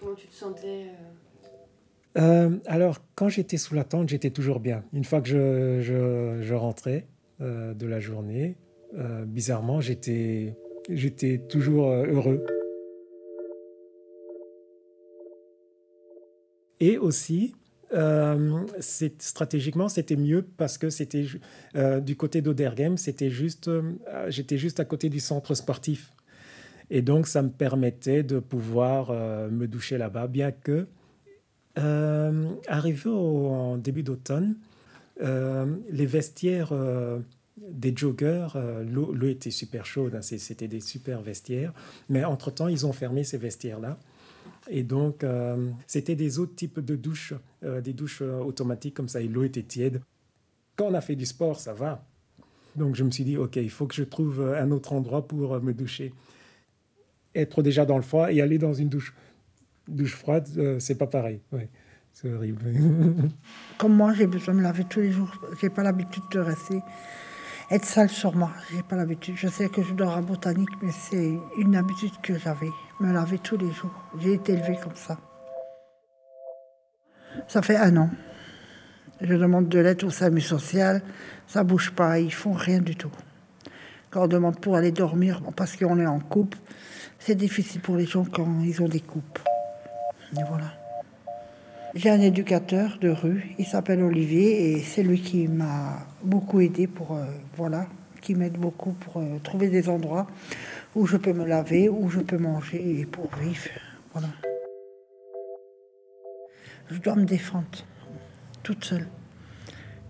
Comment 0.00 0.14
tu 0.14 0.28
te 0.28 0.34
sentais 0.34 0.86
euh, 2.18 2.56
alors, 2.64 3.00
quand 3.14 3.28
j'étais 3.28 3.58
sous 3.58 3.74
la 3.74 3.84
tente, 3.84 4.08
j'étais 4.08 4.30
toujours 4.30 4.58
bien. 4.58 4.82
Une 4.94 5.04
fois 5.04 5.20
que 5.20 5.28
je, 5.82 6.54
rentrais 6.54 7.06
de 7.40 7.86
la 7.86 8.00
journée, 8.00 8.56
bizarrement, 9.26 9.82
j'étais, 9.82 10.56
j'étais 10.88 11.38
toujours 11.48 11.90
heureux. 11.90 12.44
Et 16.80 16.98
aussi, 16.98 17.54
c'est, 18.80 19.22
stratégiquement, 19.22 19.88
c'était 19.88 20.16
mieux 20.16 20.42
parce 20.56 20.78
que 20.78 20.90
c'était 20.90 21.26
du 22.00 22.16
côté 22.16 22.42
d'Odergem, 22.42 22.96
c'était 22.96 23.30
juste, 23.30 23.70
j'étais 24.28 24.58
juste 24.58 24.80
à 24.80 24.84
côté 24.84 25.08
du 25.08 25.20
centre 25.20 25.54
sportif. 25.54 26.12
Et 26.90 27.02
donc, 27.02 27.26
ça 27.26 27.42
me 27.42 27.50
permettait 27.50 28.22
de 28.22 28.38
pouvoir 28.38 29.12
me 29.50 29.66
doucher 29.66 29.96
là-bas, 29.98 30.26
bien 30.26 30.52
que 30.52 30.86
Euh, 31.78 32.54
arrivé 32.68 33.10
au, 33.10 33.48
en 33.48 33.76
début 33.76 34.02
d'automne, 34.02 34.56
euh, 35.20 35.66
les 35.90 36.06
vestiaires 36.06 36.72
euh, 36.72 37.18
des 37.56 37.96
joggers, 37.96 38.48
euh, 38.56 38.84
l'eau 38.84 39.28
était 39.28 39.50
super 39.50 39.86
chaude, 39.86 40.14
hein, 40.14 40.22
c'était 40.22 40.68
des 40.68 40.80
super 40.80 41.22
vestiaires, 41.22 41.72
mais 42.08 42.24
entre-temps, 42.24 42.68
ils 42.68 42.86
ont 42.86 42.92
fermé 42.92 43.24
ces 43.24 43.38
vestiaires-là. 43.38 43.98
Et 44.68 44.82
donc, 44.82 45.22
euh, 45.22 45.70
c'était 45.86 46.16
des 46.16 46.38
autres 46.38 46.54
types 46.54 46.80
de 46.80 46.96
douches, 46.96 47.34
euh, 47.64 47.80
des 47.80 47.92
douches 47.92 48.22
euh, 48.22 48.40
automatiques 48.40 48.94
comme 48.94 49.08
ça, 49.08 49.20
et 49.20 49.28
l'eau 49.28 49.44
était 49.44 49.62
tiède. 49.62 50.02
Quand 50.76 50.86
on 50.86 50.94
a 50.94 51.00
fait 51.00 51.16
du 51.16 51.26
sport, 51.26 51.60
ça 51.60 51.72
va. 51.72 52.04
Donc, 52.74 52.96
je 52.96 53.04
me 53.04 53.10
suis 53.10 53.24
dit, 53.24 53.36
OK, 53.36 53.56
il 53.56 53.70
faut 53.70 53.86
que 53.86 53.94
je 53.94 54.02
trouve 54.02 54.42
un 54.42 54.70
autre 54.70 54.92
endroit 54.92 55.26
pour 55.26 55.60
me 55.62 55.72
doucher. 55.72 56.12
Être 57.34 57.62
déjà 57.62 57.86
dans 57.86 57.96
le 57.96 58.02
froid 58.02 58.30
et 58.32 58.40
aller 58.40 58.58
dans 58.58 58.74
une 58.74 58.88
douche, 58.88 59.14
douche 59.88 60.14
froide, 60.14 60.46
c'est 60.78 60.96
pas 60.96 61.06
pareil. 61.06 61.40
Ouais, 61.52 61.70
c'est 62.12 62.30
horrible. 62.30 62.62
Comme 63.78 63.94
moi, 63.94 64.12
j'ai 64.12 64.26
besoin 64.26 64.52
de 64.52 64.58
me 64.58 64.64
laver 64.64 64.84
tous 64.84 65.00
les 65.00 65.10
jours. 65.10 65.32
J'ai 65.60 65.70
pas 65.70 65.82
l'habitude 65.82 66.24
de 66.30 66.38
rester 66.38 66.80
être 67.70 67.84
sale 67.84 68.08
sur 68.08 68.34
moi. 68.34 68.50
J'ai 68.72 68.82
pas 68.82 68.96
l'habitude. 68.96 69.36
Je 69.36 69.48
sais 69.48 69.68
que 69.68 69.82
je 69.82 69.92
dors 69.92 70.16
à 70.16 70.20
botanique, 70.20 70.70
mais 70.82 70.92
c'est 70.92 71.34
une 71.58 71.76
habitude 71.76 72.12
que 72.22 72.38
j'avais. 72.38 72.70
Me 73.00 73.12
laver 73.12 73.38
tous 73.38 73.56
les 73.56 73.72
jours. 73.72 73.92
J'ai 74.18 74.34
été 74.34 74.52
élevée 74.52 74.78
comme 74.82 74.94
ça. 74.94 75.18
Ça 77.48 77.62
fait 77.62 77.76
un 77.76 77.96
an. 77.96 78.10
Je 79.20 79.34
demande 79.34 79.68
de 79.68 79.78
l'aide 79.78 80.04
au 80.04 80.10
SAMU 80.10 80.40
social. 80.40 81.02
Ça 81.46 81.64
bouge 81.64 81.90
pas. 81.90 82.18
Ils 82.18 82.32
font 82.32 82.52
rien 82.52 82.80
du 82.80 82.96
tout. 82.96 83.12
Quand 84.10 84.24
on 84.24 84.28
demande 84.28 84.60
pour 84.60 84.76
aller 84.76 84.92
dormir, 84.92 85.42
parce 85.56 85.76
qu'on 85.76 85.98
est 85.98 86.06
en 86.06 86.20
couple, 86.20 86.58
c'est 87.18 87.34
difficile 87.34 87.80
pour 87.80 87.96
les 87.96 88.06
gens 88.06 88.24
quand 88.24 88.60
ils 88.62 88.80
ont 88.82 88.88
des 88.88 89.00
coupes. 89.00 89.40
Et 90.32 90.42
voilà. 90.48 90.85
J'ai 91.96 92.10
un 92.10 92.20
éducateur 92.20 92.98
de 93.00 93.08
rue, 93.08 93.54
il 93.58 93.64
s'appelle 93.64 94.02
Olivier 94.02 94.72
et 94.72 94.82
c'est 94.82 95.02
lui 95.02 95.18
qui 95.18 95.48
m'a 95.48 96.06
beaucoup 96.22 96.60
aidé 96.60 96.86
pour 96.86 97.16
euh, 97.16 97.24
voilà, 97.56 97.86
qui 98.20 98.34
m'aide 98.34 98.58
beaucoup 98.58 98.92
pour 98.92 99.16
euh, 99.16 99.38
trouver 99.42 99.70
des 99.70 99.88
endroits 99.88 100.26
où 100.94 101.06
je 101.06 101.16
peux 101.16 101.32
me 101.32 101.46
laver, 101.46 101.88
où 101.88 102.10
je 102.10 102.20
peux 102.20 102.36
manger 102.36 103.00
et 103.00 103.06
pour 103.06 103.34
vivre. 103.36 103.70
Voilà. 104.12 104.28
Je 106.90 106.98
dois 106.98 107.14
me 107.14 107.24
défendre 107.24 107.64
toute 108.62 108.84
seule. 108.84 109.08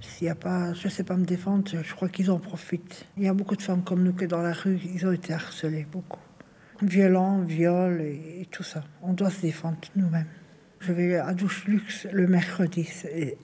S'il 0.00 0.26
y 0.26 0.30
a 0.30 0.34
pas, 0.34 0.74
je 0.74 0.88
sais 0.88 1.04
pas 1.04 1.16
me 1.16 1.24
défendre, 1.24 1.70
je 1.70 1.94
crois 1.94 2.08
qu'ils 2.08 2.32
en 2.32 2.40
profitent. 2.40 3.06
Il 3.16 3.22
y 3.22 3.28
a 3.28 3.32
beaucoup 3.32 3.54
de 3.54 3.62
femmes 3.62 3.84
comme 3.84 4.02
nous 4.02 4.12
que 4.12 4.24
dans 4.24 4.42
la 4.42 4.54
rue, 4.54 4.80
ils 4.92 5.06
ont 5.06 5.12
été 5.12 5.32
harcelés 5.32 5.86
beaucoup. 5.92 6.18
Violents, 6.82 7.42
viol 7.42 8.00
et, 8.00 8.40
et 8.40 8.46
tout 8.46 8.64
ça. 8.64 8.82
On 9.02 9.12
doit 9.12 9.30
se 9.30 9.42
défendre 9.42 9.78
nous-mêmes. 9.94 10.26
Je 10.86 10.92
vais 10.92 11.16
à 11.16 11.34
Douche 11.34 11.64
Luxe 11.66 12.06
le 12.12 12.28
mercredi. 12.28 12.88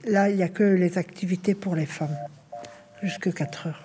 Là, 0.05 0.29
il 0.29 0.37
n'y 0.37 0.43
a 0.43 0.47
que 0.47 0.63
les 0.63 0.97
activités 0.97 1.55
pour 1.55 1.75
les 1.75 1.85
femmes, 1.85 2.15
jusque 3.01 3.33
4 3.33 3.67
heures. 3.67 3.83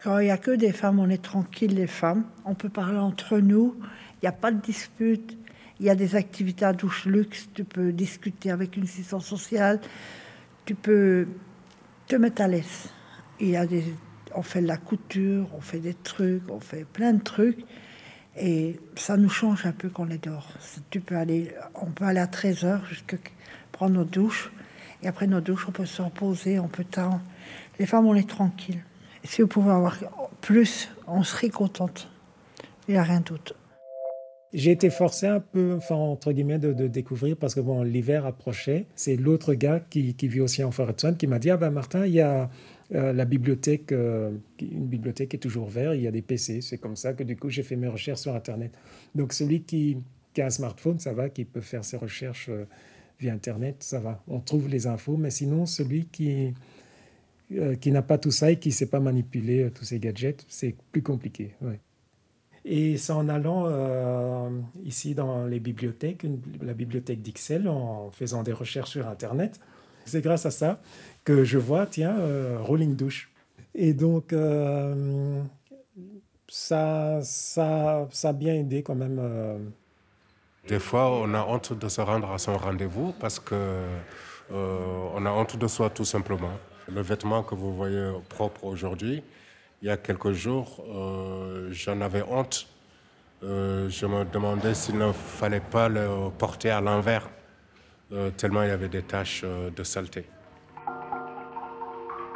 Quand 0.00 0.20
il 0.20 0.26
n'y 0.26 0.30
a 0.30 0.38
que 0.38 0.52
des 0.52 0.70
femmes, 0.70 1.00
on 1.00 1.10
est 1.10 1.20
tranquille, 1.20 1.74
les 1.74 1.88
femmes. 1.88 2.26
On 2.44 2.54
peut 2.54 2.68
parler 2.68 2.98
entre 2.98 3.38
nous. 3.38 3.74
Il 3.80 4.18
n'y 4.22 4.28
a 4.28 4.32
pas 4.32 4.52
de 4.52 4.60
dispute. 4.60 5.36
Il 5.80 5.86
y 5.86 5.90
a 5.90 5.96
des 5.96 6.14
activités 6.14 6.64
à 6.64 6.74
douche 6.74 7.06
luxe. 7.06 7.48
Tu 7.52 7.64
peux 7.64 7.92
discuter 7.92 8.52
avec 8.52 8.76
une 8.76 8.84
assistante 8.84 9.22
sociale. 9.22 9.80
Tu 10.64 10.76
peux 10.76 11.26
te 12.06 12.14
mettre 12.14 12.42
à 12.42 12.46
l'aise. 12.46 12.88
Il 13.40 13.48
y 13.48 13.56
a 13.56 13.66
des, 13.66 13.82
on 14.36 14.42
fait 14.42 14.62
de 14.62 14.68
la 14.68 14.76
couture, 14.76 15.48
on 15.56 15.60
fait 15.60 15.80
des 15.80 15.94
trucs, 15.94 16.48
on 16.48 16.60
fait 16.60 16.84
plein 16.84 17.14
de 17.14 17.22
trucs. 17.22 17.64
Et 18.36 18.78
ça 18.96 19.16
nous 19.16 19.28
change 19.28 19.66
un 19.66 19.72
peu 19.72 19.88
quand 19.88 20.06
on 20.06 20.10
est 20.10 20.24
dehors. 20.24 20.48
Tu 20.90 21.00
peux 21.00 21.16
aller, 21.16 21.52
on 21.74 21.86
peut 21.86 22.04
aller 22.04 22.20
à 22.20 22.26
13h 22.26 22.86
jusqu'à 22.86 23.16
prendre 23.72 23.94
nos 23.94 24.04
douches. 24.04 24.50
Et 25.02 25.08
après 25.08 25.26
nos 25.26 25.40
douches, 25.40 25.66
on 25.68 25.72
peut 25.72 25.86
se 25.86 26.02
reposer, 26.02 26.58
on 26.58 26.68
peut 26.68 26.84
tant. 26.84 27.20
Les 27.78 27.86
femmes, 27.86 28.06
on 28.06 28.14
est 28.14 28.28
tranquille. 28.28 28.82
Et 29.24 29.26
si 29.26 29.42
vous 29.42 29.48
pouvez 29.48 29.70
avoir 29.70 29.96
plus, 30.40 30.90
on 31.06 31.22
serait 31.22 31.50
contente. 31.50 32.08
Il 32.88 32.92
n'y 32.92 32.98
a 32.98 33.02
rien 33.02 33.20
d'autre. 33.20 33.54
J'ai 34.52 34.72
été 34.72 34.90
forcé 34.90 35.26
un 35.26 35.38
peu, 35.38 35.74
enfin, 35.76 35.94
entre 35.94 36.32
guillemets, 36.32 36.58
de, 36.58 36.88
découvrir 36.88 37.36
parce 37.36 37.54
que 37.54 37.60
bon, 37.60 37.82
l'hiver 37.82 38.26
approchait. 38.26 38.86
C'est 38.96 39.16
l'autre 39.16 39.54
gars 39.54 39.80
qui, 39.90 40.14
vit 40.22 40.40
aussi 40.40 40.64
en 40.64 40.72
forêt 40.72 40.92
de 40.92 41.10
qui 41.12 41.26
m'a 41.28 41.38
dit 41.38 41.50
Ah 41.50 41.56
ben 41.56 41.70
Martin, 41.70 42.04
il 42.04 42.12
y 42.12 42.20
a 42.20 42.50
euh, 42.92 43.12
la 43.12 43.24
bibliothèque, 43.24 43.92
euh, 43.92 44.32
une 44.60 44.86
bibliothèque 44.86 45.34
est 45.34 45.38
toujours 45.38 45.68
ouverte, 45.68 45.94
il 45.94 46.02
y 46.02 46.08
a 46.08 46.10
des 46.10 46.22
PC. 46.22 46.60
C'est 46.60 46.78
comme 46.78 46.96
ça 46.96 47.12
que 47.12 47.22
du 47.22 47.36
coup, 47.36 47.48
j'ai 47.48 47.62
fait 47.62 47.76
mes 47.76 47.86
recherches 47.86 48.20
sur 48.20 48.34
Internet. 48.34 48.72
Donc, 49.14 49.32
celui 49.32 49.62
qui, 49.62 49.98
a 50.38 50.46
un 50.46 50.50
smartphone, 50.50 50.98
ça 50.98 51.12
va, 51.12 51.28
qui 51.28 51.44
peut 51.44 51.60
faire 51.60 51.84
ses 51.84 51.96
recherches 51.96 52.48
euh, 52.48 52.64
via 53.20 53.32
Internet, 53.32 53.76
ça 53.80 54.00
va. 54.00 54.22
On 54.26 54.40
trouve 54.40 54.68
les 54.68 54.86
infos, 54.86 55.16
mais 55.16 55.30
sinon, 55.30 55.66
celui 55.66 56.06
qui, 56.06 56.54
qui 57.80 57.92
n'a 57.92 58.02
pas 58.02 58.16
tout 58.16 58.30
ça 58.30 58.50
et 58.50 58.58
qui 58.58 58.70
ne 58.70 58.74
sait 58.74 58.86
pas 58.86 59.00
manipuler 59.00 59.70
tous 59.74 59.84
ces 59.84 59.98
gadgets, 59.98 60.44
c'est 60.48 60.74
plus 60.90 61.02
compliqué. 61.02 61.54
Et 62.64 62.96
c'est 62.96 63.12
en 63.12 63.28
allant 63.28 64.50
ici 64.82 65.14
dans 65.14 65.44
les 65.44 65.60
bibliothèques, 65.60 66.24
la 66.62 66.72
bibliothèque 66.72 67.20
d'Ixelles, 67.20 67.68
en 67.68 68.10
faisant 68.10 68.42
des 68.42 68.52
recherches 68.52 68.92
sur 68.92 69.06
Internet, 69.06 69.60
c'est 70.06 70.22
grâce 70.22 70.46
à 70.46 70.50
ça 70.50 70.80
que 71.24 71.44
je 71.44 71.58
vois, 71.58 71.86
tiens, 71.86 72.18
euh, 72.18 72.58
Rolling 72.60 72.96
Douche. 72.96 73.30
Et 73.74 73.92
donc, 73.94 74.32
euh, 74.32 75.42
ça, 76.48 77.20
ça, 77.22 78.08
ça 78.10 78.28
a 78.30 78.32
bien 78.32 78.54
aidé 78.54 78.82
quand 78.82 78.94
même. 78.94 79.18
euh, 79.20 79.58
Des 80.68 80.78
fois, 80.78 81.10
on 81.10 81.32
a 81.34 81.44
honte 81.44 81.72
de 81.78 81.88
se 81.88 82.00
rendre 82.00 82.30
à 82.30 82.38
son 82.38 82.56
rendez-vous 82.56 83.12
parce 83.20 83.38
que 83.40 83.54
on 84.52 85.24
a 85.26 85.30
honte 85.30 85.56
de 85.56 85.68
soi 85.68 85.90
tout 85.90 86.04
simplement. 86.04 86.50
Le 86.88 87.00
vêtement 87.02 87.42
que 87.44 87.54
vous 87.54 87.74
voyez 87.74 88.10
propre 88.28 88.64
aujourd'hui, 88.64 89.22
il 89.82 89.86
y 89.88 89.90
a 89.90 89.96
quelques 89.96 90.32
jours, 90.32 90.84
j'en 91.70 92.00
avais 92.00 92.22
honte. 92.22 92.66
Je 93.42 94.06
me 94.06 94.24
demandais 94.24 94.74
s'il 94.74 94.98
ne 94.98 95.12
fallait 95.12 95.60
pas 95.60 95.88
le 95.88 96.30
porter 96.36 96.70
à 96.70 96.80
l'envers, 96.80 97.30
tellement 98.36 98.62
il 98.64 98.68
y 98.68 98.72
avait 98.72 98.88
des 98.88 99.02
taches 99.02 99.44
de 99.44 99.84
saleté. 99.84 100.26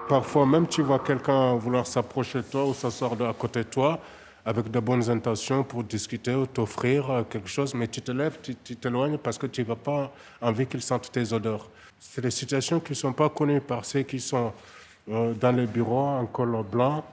Parfois 0.09 0.47
même, 0.47 0.67
tu 0.67 0.83
vois 0.83 0.99
quelqu'un 0.99 1.55
vouloir 1.55 1.87
s'approcher 1.87 2.39
de 2.39 2.45
toi 2.45 2.67
ou 2.67 2.75
s'asseoir 2.75 3.13
à 3.23 3.33
côté 3.33 3.61
de 3.61 3.69
toi 3.69 3.99
avec 4.45 4.71
de 4.71 4.79
bonnes 4.79 5.09
intentions 5.09 5.65
pour 5.65 5.83
discuter 5.83 6.35
ou 6.35 6.47
t'offrir 6.47 7.11
euh, 7.11 7.23
quelque 7.23 7.49
chose, 7.49 7.73
mais 7.73 7.89
tu 7.89 8.03
te 8.03 8.13
lèves, 8.13 8.39
tu 8.43 8.55
t'éloignes 8.77 9.17
parce 9.17 9.39
que 9.39 9.47
tu 9.47 9.65
n'as 9.65 9.75
pas 9.75 10.13
envie 10.43 10.67
qu'ils 10.67 10.83
sentent 10.83 11.11
tes 11.11 11.33
odeurs. 11.33 11.71
C'est 11.99 12.21
des 12.21 12.31
situations 12.31 12.79
qui 12.81 12.93
ne 12.93 12.97
sont 12.97 13.15
pas 13.15 13.31
connues 13.31 13.63
par 13.63 13.87
ceux 13.87 14.03
qui 14.03 14.21
sont 14.21 14.53
euh, 15.11 15.33
dans 15.35 15.53
les 15.53 15.67
bureaux 15.67 16.07
en 16.07 16.27
col 16.27 16.63
blanc 16.71 17.05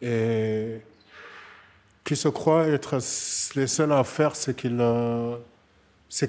et 0.00 0.80
qui 2.04 2.16
se 2.16 2.28
croient 2.28 2.66
être 2.66 2.98
les 3.54 3.66
seuls 3.66 3.92
à 3.92 4.04
faire 4.04 4.36
ce 4.36 4.50
qu'il 4.50 4.78
euh, 4.80 5.36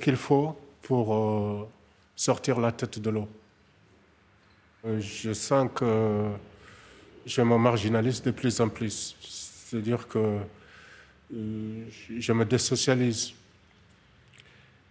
qu'il 0.01 0.15
faut 0.15 0.55
pour 0.81 1.13
euh, 1.13 1.67
sortir 2.15 2.59
la 2.59 2.71
tête 2.71 2.99
de 2.99 3.09
l'eau. 3.09 3.27
Euh, 4.85 4.99
Je 4.99 5.31
sens 5.31 5.69
que 5.73 6.29
je 7.25 7.41
me 7.41 7.57
marginalise 7.57 8.21
de 8.21 8.31
plus 8.31 8.59
en 8.59 8.67
plus. 8.69 9.15
C'est-à-dire 9.21 10.07
que 10.07 10.39
euh, 11.33 11.85
je 12.19 12.33
me 12.33 12.43
désocialise. 12.43 13.33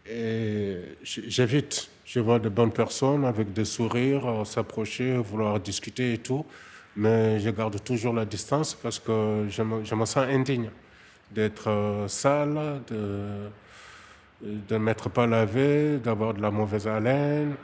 Et 0.09 0.79
j'évite. 1.03 1.91
Je 2.05 2.21
vois 2.21 2.39
de 2.39 2.49
bonnes 2.49 2.73
personnes 2.73 3.25
avec 3.25 3.53
des 3.53 3.65
sourires, 3.65 4.27
euh, 4.27 4.45
s'approcher, 4.45 5.17
vouloir 5.19 5.61
discuter 5.61 6.15
et 6.15 6.19
tout. 6.19 6.45
Mais 6.97 7.39
je 7.41 7.51
garde 7.51 7.83
toujours 7.83 8.15
la 8.15 8.25
distance 8.25 8.75
parce 8.75 8.99
que 8.99 9.47
je 9.49 9.63
me, 9.63 9.85
sens 9.85 10.17
indigne 10.17 10.71
d'être 11.31 12.05
sale, 12.09 12.83
de 12.91 13.49
ne 14.43 14.79
m'être 14.79 15.09
pas 15.09 15.27
lavé, 15.27 15.99
d'avoir 15.99 16.35
de 16.35 16.43
la 16.43 16.51
mauvaise 16.51 16.87
haleine, 16.87 17.55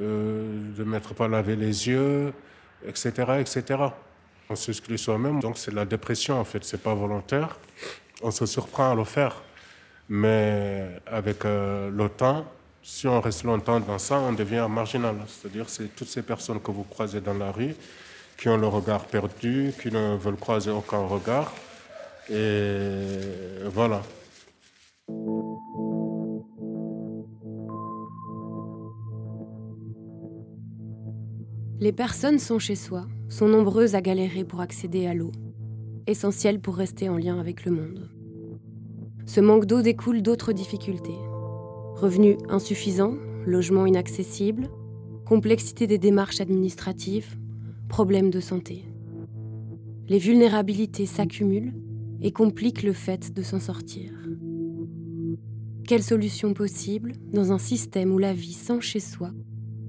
euh, 0.00 0.74
de 0.76 0.84
ne 0.84 0.98
pas 0.98 1.28
lavé 1.28 1.56
les 1.56 1.88
yeux, 1.88 2.32
etc., 2.86 3.12
etc. 3.40 3.64
On 4.50 4.56
s'exclut 4.56 4.98
soi-même, 4.98 5.40
donc 5.40 5.56
c'est 5.56 5.72
la 5.72 5.84
dépression 5.84 6.38
en 6.38 6.44
fait, 6.44 6.64
c'est 6.64 6.82
pas 6.82 6.94
volontaire. 6.94 7.56
On 8.22 8.30
se 8.30 8.46
surprend 8.46 8.92
à 8.92 8.94
le 8.94 9.04
faire, 9.04 9.42
mais 10.08 11.00
avec 11.06 11.44
euh, 11.44 11.90
le 11.90 12.08
temps, 12.08 12.44
si 12.82 13.06
on 13.06 13.20
reste 13.20 13.44
longtemps 13.44 13.80
dans 13.80 13.98
ça, 13.98 14.18
on 14.18 14.32
devient 14.32 14.66
marginal. 14.68 15.16
C'est-à-dire 15.26 15.68
c'est 15.68 15.94
toutes 15.94 16.08
ces 16.08 16.22
personnes 16.22 16.60
que 16.60 16.70
vous 16.70 16.84
croisez 16.84 17.20
dans 17.20 17.34
la 17.34 17.50
rue 17.50 17.74
qui 18.36 18.48
ont 18.48 18.56
le 18.56 18.66
regard 18.66 19.04
perdu, 19.04 19.72
qui 19.80 19.90
ne 19.92 20.16
veulent 20.16 20.36
croiser 20.36 20.70
aucun 20.70 21.06
regard, 21.06 21.52
et 22.28 23.20
voilà. 23.66 24.02
Les 31.80 31.92
personnes 31.92 32.38
sont 32.38 32.60
chez 32.60 32.76
soi, 32.76 33.06
sont 33.28 33.48
nombreuses 33.48 33.96
à 33.96 34.00
galérer 34.00 34.44
pour 34.44 34.60
accéder 34.60 35.06
à 35.06 35.14
l'eau, 35.14 35.32
essentielle 36.06 36.60
pour 36.60 36.76
rester 36.76 37.08
en 37.08 37.16
lien 37.16 37.40
avec 37.40 37.64
le 37.64 37.72
monde. 37.72 38.10
ce 39.26 39.40
manque 39.40 39.66
d'eau 39.66 39.82
découle 39.82 40.22
d'autres 40.22 40.52
difficultés. 40.52 41.18
Revenus 41.96 42.36
insuffisants, 42.48 43.14
logements 43.46 43.86
inaccessibles, 43.86 44.68
complexité 45.24 45.86
des 45.86 45.98
démarches 45.98 46.40
administratives, 46.40 47.36
problèmes 47.88 48.30
de 48.30 48.40
santé. 48.40 48.84
Les 50.08 50.18
vulnérabilités 50.18 51.06
s'accumulent 51.06 51.74
et 52.20 52.30
compliquent 52.30 52.82
le 52.82 52.92
fait 52.92 53.32
de 53.34 53.42
s'en 53.42 53.58
sortir. 53.58 54.12
Quelle 55.88 56.02
solution 56.02 56.54
possible 56.54 57.12
dans 57.32 57.52
un 57.52 57.58
système 57.58 58.12
où 58.12 58.18
la 58.18 58.32
vie 58.32 58.52
sans 58.52 58.80
chez-soi 58.80 59.32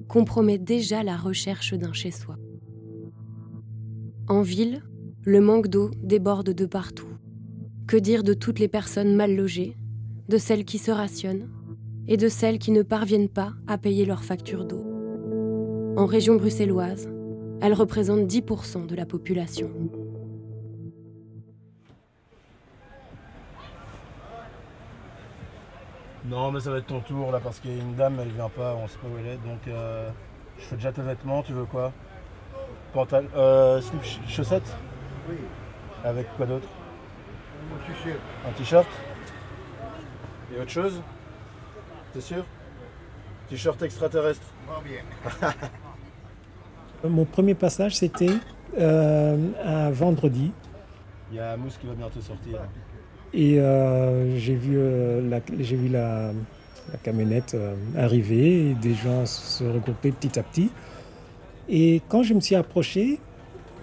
compromet 0.08 0.58
déjà 0.58 1.04
la 1.04 1.18
recherche 1.18 1.74
d'un 1.74 1.94
chez-soi 1.94 2.38
En 4.28 4.42
ville, 4.42 4.82
le 5.24 5.42
manque 5.42 5.68
d'eau 5.68 5.90
déborde 6.04 6.52
de 6.52 6.66
partout. 6.66 7.08
Que 7.88 7.98
dire 7.98 8.24
de 8.24 8.34
toutes 8.34 8.60
les 8.60 8.68
personnes 8.68 9.16
mal 9.16 9.36
logées, 9.36 9.76
de 10.30 10.38
celles 10.38 10.66
qui 10.66 10.78
se 10.78 10.92
rationnent 10.92 11.50
et 12.08 12.18
de 12.18 12.30
celles 12.30 12.60
qui 12.60 12.72
ne 12.72 12.84
parviennent 12.84 13.30
pas 13.30 13.54
à 13.68 13.78
payer 13.78 14.06
leurs 14.06 14.24
factures 14.24 14.66
d'eau? 14.66 14.84
En 15.98 16.06
région 16.06 16.36
bruxelloise, 16.36 17.10
elles 17.62 17.74
représentent 17.74 18.28
10% 18.28 18.86
de 18.86 18.96
la 18.96 19.06
population. 19.06 19.72
Non, 26.28 26.52
mais 26.52 26.60
ça 26.60 26.72
va 26.72 26.78
être 26.78 26.88
ton 26.88 27.02
tour 27.02 27.32
là 27.32 27.40
parce 27.44 27.60
qu'il 27.60 27.76
y 27.76 27.80
a 27.80 27.82
une 27.82 27.96
dame, 27.96 28.18
elle 28.20 28.30
vient 28.30 28.50
pas, 28.50 28.74
on 28.76 28.88
sait 28.88 28.98
pas 28.98 29.08
où 29.08 29.18
elle 29.20 29.28
est. 29.34 29.38
Donc 29.48 29.68
euh, 29.68 30.10
je 30.58 30.64
fais 30.64 30.76
déjà 30.76 30.92
tes 30.92 31.02
vêtements, 31.02 31.44
tu 31.44 31.54
veux 31.54 31.66
quoi? 31.66 31.92
Pantal 32.94 33.28
euh, 33.36 33.80
slip 33.82 34.04
ch- 34.04 34.20
chaussettes? 34.28 34.76
Oui, 35.30 35.36
Avec 36.04 36.28
quoi 36.38 36.46
d'autre? 36.46 36.68
Mon 37.70 37.78
t-shirt. 37.94 38.20
Un 38.48 38.52
t-shirt? 38.54 38.88
Et 40.56 40.60
autre 40.62 40.70
chose? 40.72 41.02
T'es 42.14 42.22
sûr? 42.22 42.44
T-shirt 43.50 43.82
extraterrestre. 43.84 44.46
Bien. 44.84 45.02
Mon 47.08 47.26
premier 47.26 47.54
passage, 47.54 47.96
c'était 47.98 48.32
euh, 48.80 49.38
un 49.64 49.92
vendredi. 49.92 50.52
Il 51.32 51.38
y 51.38 51.40
a 51.40 51.56
Mousse 51.58 51.78
qui 51.78 51.86
va 51.88 51.94
bientôt 51.94 52.22
sortir. 52.22 52.60
Et 53.38 53.60
euh, 53.60 54.38
j'ai 54.38 54.56
vu, 54.56 54.76
euh, 54.78 55.22
la, 55.30 55.42
j'ai 55.60 55.76
vu 55.76 55.90
la, 55.90 56.32
la 56.92 56.98
camionnette 57.04 57.54
euh, 57.54 57.76
arriver 57.98 58.70
et 58.70 58.74
des 58.76 58.94
gens 58.94 59.26
se 59.26 59.64
regrouper 59.66 60.12
petit 60.12 60.40
à 60.40 60.44
petit. 60.44 60.70
Et 61.68 62.02
quand 62.08 62.24
je 62.24 62.34
me 62.34 62.40
suis 62.40 62.56
approché, 62.56 63.20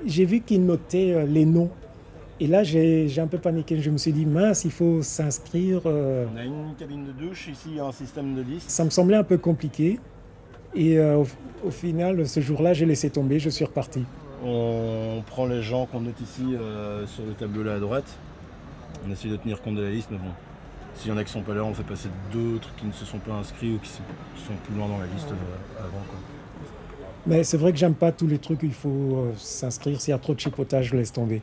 j'ai 0.07 0.25
vu 0.25 0.41
qu'ils 0.41 0.65
notaient 0.65 1.13
euh, 1.13 1.27
les 1.27 1.45
noms. 1.45 1.71
Et 2.41 2.47
là, 2.47 2.65
j'ai, 2.65 3.09
j'ai 3.09 3.21
un 3.21 3.27
peu 3.27 3.37
paniqué. 3.39 3.79
Je 3.81 3.91
me 3.91 3.99
suis 3.99 4.13
dit, 4.13 4.25
mince, 4.25 4.65
il 4.65 4.71
faut 4.73 5.03
s'inscrire. 5.03 5.83
euh, 5.85 6.25
On 6.35 6.39
a 6.39 6.45
une 6.45 6.75
cabine 6.79 7.05
de 7.05 7.13
douche, 7.13 7.49
ici 7.53 7.79
un 7.79 7.93
système 7.93 8.35
de 8.35 8.41
liste. 8.43 8.71
ça 8.71 8.85
me 8.85 8.91
semblait 8.91 9.17
un 9.19 9.23
peu 9.25 9.37
compliqué. 9.37 10.01
Et 10.75 10.99
euh, 10.99 11.19
au, 11.19 11.27
au 11.67 11.71
final, 11.71 12.27
ce 12.27 12.41
jour-là, 12.41 12.73
j'ai 12.73 12.87
laissé 12.87 13.11
tomber, 13.11 13.39
je 13.39 13.51
suis 13.51 13.65
reparti. 13.67 14.03
On 14.45 15.23
prend 15.27 15.47
les 15.47 15.63
gens 15.63 15.85
qu'on 15.87 16.01
note 16.01 16.21
ici 16.21 16.43
euh, 16.55 17.07
sur 17.07 17.25
le 17.27 17.33
tableau 17.35 17.63
là 17.63 17.75
à 17.75 17.79
droite. 17.79 18.17
On 19.07 19.11
essaie 19.11 19.29
de 19.29 19.37
tenir 19.37 19.61
compte 19.63 19.77
de 19.77 19.83
la 19.83 19.91
liste, 19.91 20.09
mais 20.11 20.19
bon, 20.19 20.31
s'il 20.95 21.11
y 21.11 21.15
en 21.15 21.17
a 21.17 21.25
qui 21.25 21.33
sont 21.33 21.43
pas 21.43 21.55
là, 21.55 21.65
on 21.65 21.75
fait 21.75 21.83
passer 21.83 22.09
d'autres 22.33 22.75
qui 22.77 22.87
ne 22.87 22.93
se 22.93 23.05
sont 23.05 23.19
pas 23.19 23.33
inscrits 23.33 23.75
ou 23.75 23.79
qui 23.79 23.89
sont, 23.89 24.03
plus 24.65 24.75
loin 24.75 24.89
dans 24.89 24.99
la 24.99 25.07
liste 25.07 25.31
euh, 25.31 25.81
avant. 25.81 26.03
Quoi. 26.09 26.19
Mais 27.27 27.45
c'est 27.45 27.57
vrai 27.57 27.73
que 27.73 27.79
j'aime 27.79 27.95
pas 27.95 28.13
tous 28.13 28.27
les 28.27 28.39
trucs 28.39 28.63
où 28.63 28.67
il 28.67 28.75
faut 28.75 28.89
euh, 28.89 29.33
s'inscrire. 29.37 30.01
S'il 30.01 30.11
y 30.11 30.15
a 30.15 30.19
trop 30.19 30.35
de 30.35 30.41
chipotage, 30.41 30.87
je 30.87 30.97
laisse 30.97 31.13
tomber. 31.13 31.41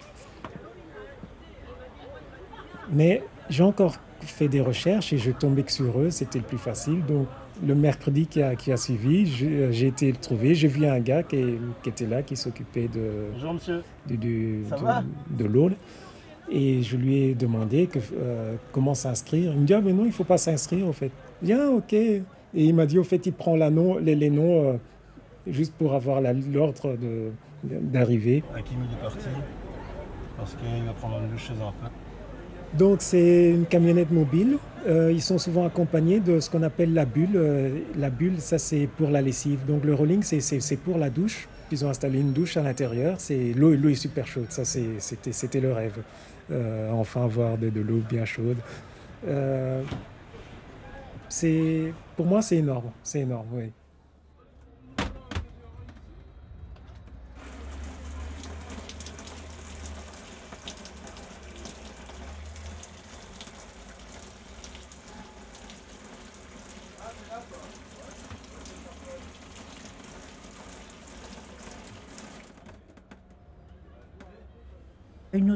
Mais 2.91 3.23
j'ai 3.49 3.63
encore 3.63 3.95
fait 4.21 4.47
des 4.47 4.61
recherches 4.61 5.13
et 5.13 5.17
je 5.17 5.31
tombais 5.31 5.63
que 5.63 5.71
sur 5.71 5.99
eux, 5.99 6.09
c'était 6.09 6.39
le 6.39 6.45
plus 6.45 6.57
facile. 6.57 7.05
Donc 7.05 7.27
le 7.65 7.75
mercredi 7.75 8.27
qui 8.27 8.41
a, 8.41 8.55
qui 8.55 8.71
a 8.71 8.77
suivi, 8.77 9.25
j'ai 9.25 9.71
j'ai 9.71 9.87
été 9.87 10.11
le 10.11 10.17
trouver. 10.17 10.53
J'ai 10.55 10.67
vu 10.67 10.85
un 10.85 10.99
gars 10.99 11.23
qui, 11.23 11.57
qui 11.83 11.89
était 11.89 12.07
là, 12.07 12.23
qui 12.23 12.35
s'occupait 12.35 12.87
de, 12.87 13.27
Bonjour 13.33 13.53
monsieur. 13.53 13.83
de 14.07 15.45
l'eau. 15.45 15.69
Et 16.51 16.81
je 16.81 16.97
lui 16.97 17.17
ai 17.23 17.35
demandé 17.35 17.87
que, 17.87 17.99
euh, 18.17 18.55
comment 18.71 18.93
s'inscrire. 18.95 19.51
Il 19.53 19.59
me 19.61 19.65
dit, 19.65 19.73
ah 19.73 19.81
mais 19.81 19.93
non, 19.93 20.03
il 20.03 20.07
ne 20.07 20.11
faut 20.13 20.23
pas 20.23 20.37
s'inscrire 20.37 20.87
au 20.87 20.93
fait. 20.93 21.11
Bien, 21.41 21.69
ok. 21.69 21.93
Et 21.93 22.23
il 22.53 22.73
m'a 22.73 22.85
dit, 22.85 22.97
au 22.97 23.03
fait, 23.03 23.23
il 23.25 23.33
prend 23.33 23.55
la 23.55 23.69
nom, 23.69 23.97
les, 23.99 24.15
les 24.15 24.29
noms 24.31 24.63
euh, 24.63 24.73
juste 25.47 25.73
pour 25.77 25.93
avoir 25.93 26.21
l'ordre 26.21 26.97
de- 26.97 27.29
d'arriver. 27.63 28.43
Hakim 28.55 28.77
il 28.89 28.93
est 28.97 29.01
parti? 29.01 29.25
Parce 30.37 30.55
qu'il 30.55 30.85
va 30.85 30.93
prendre 30.93 31.19
douche 31.31 31.47
chez 31.47 31.53
un 31.53 31.71
pote. 31.83 31.91
Donc 32.77 32.97
c'est 33.01 33.49
une 33.49 33.65
camionnette 33.65 34.11
mobile. 34.11 34.57
Euh, 34.87 35.11
ils 35.11 35.21
sont 35.21 35.37
souvent 35.39 35.65
accompagnés 35.65 36.19
de 36.19 36.39
ce 36.39 36.49
qu'on 36.49 36.61
appelle 36.63 36.93
la 36.93 37.05
bulle. 37.05 37.39
La 37.97 38.09
bulle, 38.09 38.39
ça 38.39 38.57
c'est 38.57 38.87
pour 38.97 39.09
la 39.09 39.21
lessive. 39.21 39.59
Donc 39.67 39.83
le 39.83 39.93
rolling, 39.93 40.21
c'est- 40.23 40.77
pour 40.77 40.97
la 40.97 41.09
douche. 41.09 41.47
Ils 41.71 41.83
ont 41.85 41.89
installé 41.89 42.19
une 42.19 42.31
douche 42.31 42.57
à 42.57 42.63
l'intérieur. 42.63 43.17
L'eau 43.55 43.89
est 43.89 43.95
super 43.95 44.25
chaude. 44.27 44.45
Ça 44.49 44.63
c'était 44.65 45.59
le 45.59 45.73
rêve. 45.73 45.97
Euh, 46.51 46.91
enfin 46.91 47.23
avoir 47.25 47.57
de, 47.57 47.69
de 47.69 47.81
l'eau 47.81 48.01
bien 48.09 48.25
chaude. 48.25 48.57
Euh, 49.27 49.83
c'est 51.27 51.93
pour 52.15 52.25
moi 52.25 52.41
c'est 52.41 52.57
énorme. 52.57 52.91
C'est 53.03 53.21
énorme, 53.21 53.47
oui. 53.53 53.71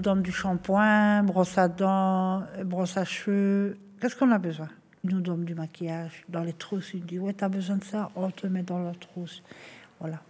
Donne 0.04 0.22
du 0.22 0.32
shampoing, 0.32 1.24
brosse 1.24 1.58
à 1.58 1.68
dents, 1.70 2.44
brosse 2.66 2.98
à 2.98 3.06
cheveux. 3.06 3.78
Qu'est-ce 4.00 4.16
qu'on 4.16 4.32
a 4.32 4.38
besoin? 4.38 4.68
Nous 5.06 5.22
donne 5.22 5.46
du 5.46 5.56
maquillage 5.56 6.24
dans 6.30 6.44
les 6.44 6.54
trousses. 6.54 6.92
Il 6.94 7.06
dit 7.06 7.20
Ouais, 7.20 7.34
t'as 7.34 7.50
besoin 7.50 7.78
de 7.78 7.84
ça 7.84 8.12
On 8.16 8.30
te 8.30 8.46
met 8.46 8.64
dans 8.64 8.80
la 8.80 8.92
trousse. 8.92 9.42
Voilà. 10.00 10.22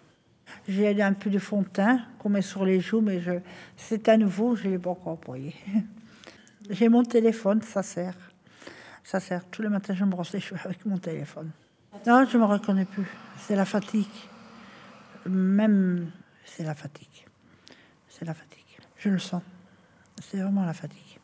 J'ai 0.67 1.01
un 1.01 1.13
peu 1.13 1.29
de 1.31 1.39
fond 1.39 1.63
de 1.63 1.67
teint 1.67 1.99
qu'on 2.19 2.29
met 2.29 2.43
sur 2.43 2.63
les 2.65 2.79
joues, 2.79 3.01
mais 3.01 3.19
je... 3.19 3.31
c'est 3.75 4.07
à 4.07 4.17
nouveau, 4.17 4.55
je 4.55 4.67
ne 4.67 4.73
l'ai 4.73 4.79
pas 4.79 4.91
encore 4.91 5.13
employé. 5.13 5.55
J'ai 6.69 6.87
mon 6.87 7.03
téléphone, 7.03 7.61
ça 7.61 7.83
sert. 7.83 8.15
Ça 9.03 9.19
sert. 9.19 9.43
Tous 9.49 9.61
les 9.63 9.69
matins, 9.69 9.93
je 9.93 10.05
me 10.05 10.11
brosse 10.11 10.31
les 10.33 10.39
cheveux 10.39 10.61
avec 10.63 10.85
mon 10.85 10.97
téléphone. 10.97 11.49
Non, 12.07 12.25
je 12.29 12.37
ne 12.37 12.43
me 12.43 12.47
reconnais 12.47 12.85
plus. 12.85 13.07
C'est 13.39 13.55
la 13.55 13.65
fatigue. 13.65 14.05
Même, 15.25 16.11
c'est 16.45 16.63
la 16.63 16.75
fatigue. 16.75 17.25
C'est 18.07 18.23
la 18.23 18.33
fatigue. 18.33 18.63
Je 18.97 19.09
le 19.09 19.19
sens. 19.19 19.41
C'est 20.29 20.37
vraiment 20.37 20.65
la 20.65 20.73
fatigue. 20.73 21.19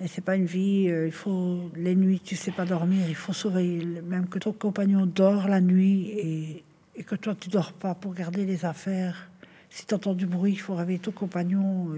Et 0.00 0.08
c'est 0.08 0.22
pas 0.22 0.34
une 0.36 0.46
vie, 0.46 0.88
euh, 0.88 1.06
il 1.06 1.12
faut 1.12 1.70
les 1.76 1.94
nuits, 1.94 2.20
tu 2.20 2.34
sais 2.34 2.50
pas 2.50 2.64
dormir, 2.64 3.08
il 3.08 3.14
faut 3.14 3.32
surveiller, 3.32 4.02
même 4.02 4.28
que 4.28 4.40
ton 4.40 4.52
compagnon 4.52 5.06
dort 5.06 5.46
la 5.46 5.60
nuit 5.60 6.62
et, 6.96 7.04
que 7.04 7.14
toi 7.14 7.34
tu 7.38 7.48
dors 7.48 7.72
pas 7.72 7.94
pour 7.94 8.14
garder 8.14 8.44
les 8.44 8.64
affaires. 8.64 9.28
Si 9.70 9.86
tu 9.86 9.94
entends 9.94 10.14
du 10.14 10.26
bruit, 10.26 10.52
il 10.52 10.60
faut 10.60 10.74
réveiller 10.74 10.98
ton 10.98 11.12
compagnon. 11.12 11.94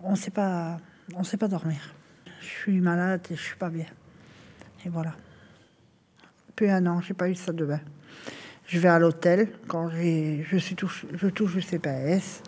On 0.00 0.14
sait 0.14 0.30
pas, 0.30 0.78
on 1.14 1.24
sait 1.24 1.36
pas 1.36 1.48
dormir. 1.48 1.94
Je 2.40 2.46
suis 2.46 2.80
malade 2.80 3.22
et 3.30 3.36
je 3.36 3.42
suis 3.42 3.56
pas 3.56 3.70
bien. 3.70 3.86
Et 4.84 4.88
voilà. 4.88 5.14
Depuis 6.48 6.70
un 6.70 6.86
an, 6.86 7.00
j'ai 7.00 7.14
pas 7.14 7.28
eu 7.28 7.34
ça 7.34 7.52
de 7.52 7.64
bain. 7.64 7.80
Je 8.66 8.78
vais 8.78 8.88
à 8.88 8.98
l'hôtel 8.98 9.48
quand 9.66 9.90
je 9.90 10.56
suis 10.58 10.74
touche, 10.74 11.06
je 11.12 11.28
touche 11.28 11.54
le 11.54 11.60
CPS. 11.60 12.42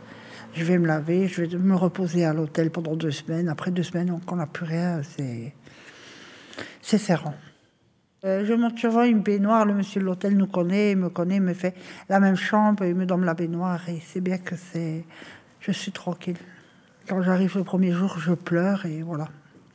Je 0.56 0.64
vais 0.64 0.78
me 0.78 0.86
laver, 0.86 1.28
je 1.28 1.42
vais 1.42 1.58
me 1.58 1.76
reposer 1.76 2.24
à 2.24 2.32
l'hôtel 2.32 2.70
pendant 2.70 2.96
deux 2.96 3.10
semaines. 3.10 3.50
Après 3.50 3.70
deux 3.70 3.82
semaines, 3.82 4.18
on 4.26 4.36
n'a 4.36 4.46
plus 4.46 4.64
rien, 4.64 5.02
c'est, 5.02 5.52
c'est 6.80 6.96
serrant. 6.96 7.34
Euh, 8.24 8.42
je 8.46 8.54
monte 8.54 8.78
souvent 8.78 9.02
une 9.02 9.20
baignoire. 9.20 9.66
Le 9.66 9.74
monsieur 9.74 10.00
de 10.00 10.06
l'hôtel 10.06 10.34
nous 10.34 10.46
connaît, 10.46 10.94
me 10.94 11.10
connaît, 11.10 11.40
me 11.40 11.52
fait 11.52 11.74
la 12.08 12.20
même 12.20 12.36
chambre, 12.36 12.86
il 12.86 12.94
me 12.94 13.04
donne 13.04 13.26
la 13.26 13.34
baignoire 13.34 13.86
et 13.90 14.00
c'est 14.02 14.22
bien 14.22 14.38
que 14.38 14.56
c'est, 14.56 15.04
je 15.60 15.72
suis 15.72 15.92
tranquille. 15.92 16.38
Quand 17.06 17.20
j'arrive 17.20 17.58
le 17.58 17.64
premier 17.64 17.92
jour, 17.92 18.18
je 18.18 18.32
pleure 18.32 18.86
et 18.86 19.02
voilà, 19.02 19.28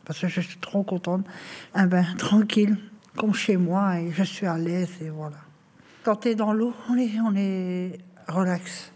parce 0.03 0.17
que 0.17 0.27
je 0.27 0.41
suis 0.41 0.57
trop 0.57 0.81
contente. 0.81 1.27
Un 1.75 1.85
bain 1.85 2.05
tranquille, 2.17 2.75
comme 3.15 3.35
chez 3.35 3.55
moi, 3.55 3.99
et 3.99 4.11
je 4.11 4.23
suis 4.23 4.47
à 4.47 4.57
l'aise 4.57 4.89
et 4.99 5.11
voilà. 5.11 5.37
Quand 6.03 6.15
tu 6.15 6.29
es 6.29 6.35
dans 6.35 6.53
l'eau, 6.53 6.73
on 6.89 6.97
est, 6.97 7.11
on 7.23 7.35
est 7.35 7.99
relax. 8.27 8.90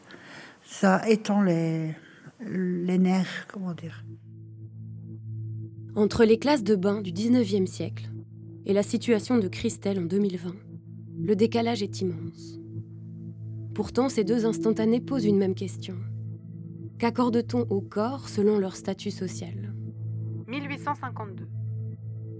Ça 0.65 1.07
étend 1.09 1.41
les, 1.41 1.95
les 2.39 2.97
nerfs, 2.97 3.47
comment 3.47 3.73
dire. 3.73 4.03
Entre 5.95 6.25
les 6.25 6.37
classes 6.37 6.63
de 6.63 6.75
bain 6.75 7.01
du 7.01 7.11
19e 7.11 7.65
siècle 7.65 8.09
et 8.65 8.73
la 8.73 8.83
situation 8.83 9.37
de 9.37 9.47
Christelle 9.47 9.99
en 9.99 10.05
2020, 10.05 10.53
le 11.17 11.35
décalage 11.35 11.81
est 11.81 12.01
immense. 12.01 12.59
Pourtant, 13.73 14.09
ces 14.09 14.23
deux 14.23 14.45
instantanés 14.45 14.99
posent 14.99 15.25
une 15.25 15.37
même 15.37 15.55
question. 15.55 15.95
Qu'accorde-t-on 16.97 17.61
au 17.69 17.81
corps 17.81 18.27
selon 18.27 18.57
leur 18.57 18.75
statut 18.75 19.11
social? 19.11 19.73
1852. 20.47 21.47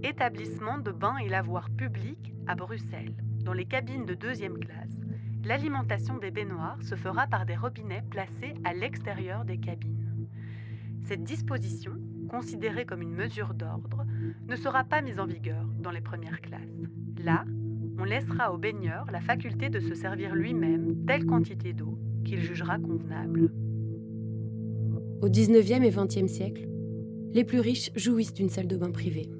Établissement 0.02 0.78
de 0.78 0.92
bains 0.92 1.16
et 1.18 1.28
lavoirs 1.28 1.70
publics 1.70 2.34
à 2.46 2.54
Bruxelles. 2.54 3.16
Dans 3.44 3.52
les 3.52 3.66
cabines 3.66 4.04
de 4.04 4.14
deuxième 4.14 4.58
classe, 4.58 4.95
l'alimentation 5.46 6.18
des 6.18 6.32
baignoires 6.32 6.82
se 6.82 6.96
fera 6.96 7.28
par 7.28 7.46
des 7.46 7.54
robinets 7.54 8.02
placés 8.10 8.54
à 8.64 8.74
l'extérieur 8.74 9.44
des 9.44 9.58
cabines. 9.58 10.26
Cette 11.04 11.22
disposition, 11.22 11.92
considérée 12.28 12.84
comme 12.84 13.02
une 13.02 13.14
mesure 13.14 13.54
d'ordre, 13.54 14.04
ne 14.48 14.56
sera 14.56 14.82
pas 14.82 15.02
mise 15.02 15.20
en 15.20 15.26
vigueur 15.26 15.64
dans 15.78 15.92
les 15.92 16.00
premières 16.00 16.40
classes. 16.40 16.60
Là, 17.22 17.44
on 17.96 18.04
laissera 18.04 18.52
au 18.52 18.58
baigneur 18.58 19.08
la 19.12 19.20
faculté 19.20 19.68
de 19.68 19.78
se 19.78 19.94
servir 19.94 20.34
lui-même 20.34 21.06
telle 21.06 21.24
quantité 21.24 21.72
d'eau 21.72 21.96
qu'il 22.24 22.40
jugera 22.40 22.78
convenable. 22.78 23.52
Au 25.22 25.28
19e 25.28 25.84
et 25.84 25.90
20e 25.90 26.26
siècle, 26.26 26.68
les 27.32 27.44
plus 27.44 27.60
riches 27.60 27.92
jouissent 27.94 28.34
d'une 28.34 28.48
salle 28.48 28.66
de 28.66 28.76
bain 28.76 28.90
privée. 28.90 29.30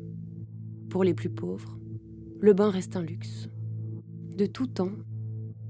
Pour 0.88 1.02
les 1.02 1.14
plus 1.14 1.30
pauvres, 1.30 1.78
le 2.40 2.52
bain 2.52 2.70
reste 2.70 2.96
un 2.96 3.02
luxe. 3.02 3.48
De 4.36 4.46
tout 4.46 4.68
temps, 4.68 4.92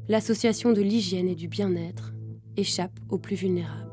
l'association 0.08 0.72
de 0.72 0.82
l'hygiène 0.82 1.28
et 1.28 1.34
du 1.34 1.48
bien-être 1.48 2.12
échappe 2.56 2.98
aux 3.08 3.18
plus 3.18 3.36
vulnérables. 3.36 3.86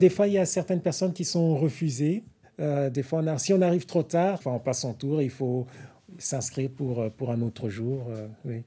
Des 0.00 0.10
fois, 0.10 0.28
il 0.28 0.34
y 0.34 0.38
a 0.38 0.46
certaines 0.46 0.80
personnes 0.80 1.12
qui 1.12 1.24
sont 1.24 1.56
refusées. 1.56 2.24
Euh, 2.60 2.88
des 2.90 3.02
fois, 3.02 3.22
si 3.38 3.52
on 3.52 3.60
arrive 3.60 3.86
trop 3.86 4.02
tard, 4.02 4.34
enfin, 4.34 4.52
on 4.52 4.60
passe 4.60 4.82
son 4.82 4.94
tour, 4.94 5.20
il 5.22 5.30
faut 5.30 5.66
s'inscrire 6.18 6.70
pour, 6.70 7.00
euh, 7.00 7.10
pour 7.10 7.30
un 7.30 7.40
autre 7.42 7.68
jour. 7.68 8.06
euh. 8.10 8.60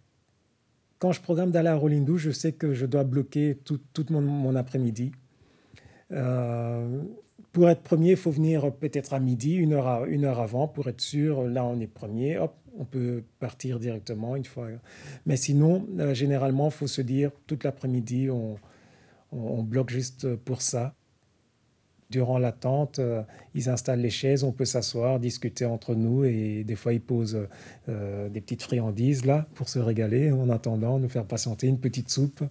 Quand 1.00 1.12
je 1.12 1.22
programme 1.22 1.52
d'aller 1.52 1.70
à 1.70 1.76
Rolindou, 1.76 2.18
je 2.18 2.32
sais 2.32 2.52
que 2.52 2.74
je 2.74 2.86
dois 2.86 3.04
bloquer 3.04 3.58
tout, 3.66 3.80
tout 3.94 4.06
mon, 4.12 4.56
après-midi. 4.56 5.12
Pour 7.52 7.70
être 7.70 7.82
premier, 7.82 8.12
il 8.12 8.18
faut 8.18 8.32
venir 8.32 8.72
peut-être 8.74 9.14
à 9.14 9.20
midi, 9.20 9.56
une 9.56 9.74
heure, 9.74 9.88
à- 9.88 10.08
une 10.08 10.26
heure 10.26 10.40
avant, 10.40 10.68
pour 10.68 10.88
être 10.88 11.02
sûr, 11.02 11.44
là 11.44 11.66
on 11.66 11.80
est 11.80 11.88
premier, 11.88 12.38
hop, 12.38 12.56
on 12.78 12.86
peut 12.86 13.24
partir 13.40 13.80
directement 13.80 14.36
une 14.36 14.46
fois. 14.46 14.68
Mais 15.26 15.36
sinon, 15.38 15.86
euh, 16.00 16.14
généralement, 16.14 16.68
il 16.68 16.72
faut 16.72 16.88
se 16.88 17.02
dire, 17.02 17.32
toute 17.48 17.64
l'après-midi, 17.64 18.30
on, 18.30 18.56
on, 19.32 19.64
bloque 19.64 19.90
juste 19.90 20.36
pour 20.36 20.62
ça. 20.62 20.96
Durant 22.10 22.38
l'attente, 22.38 23.00
euh, 23.00 23.24
ils 23.56 23.70
installent 23.70 24.02
les 24.02 24.10
chaises, 24.10 24.44
on 24.44 24.52
peut 24.52 24.66
s'asseoir, 24.66 25.20
discuter 25.20 25.66
entre 25.66 25.96
nous 25.96 26.26
et 26.26 26.66
des 26.66 26.76
fois 26.76 26.92
ils 26.92 27.00
posent 27.00 27.48
euh, 27.88 28.28
des 28.28 28.42
petites 28.42 28.64
friandises 28.64 29.26
là 29.26 29.48
pour 29.56 29.70
se 29.70 29.80
régaler 29.80 30.30
en 30.32 30.50
attendant, 30.50 31.00
nous 31.00 31.08
faire 31.08 31.26
patienter 31.26 31.68
une 31.68 31.80
petite 31.80 32.10
soupe. 32.10 32.44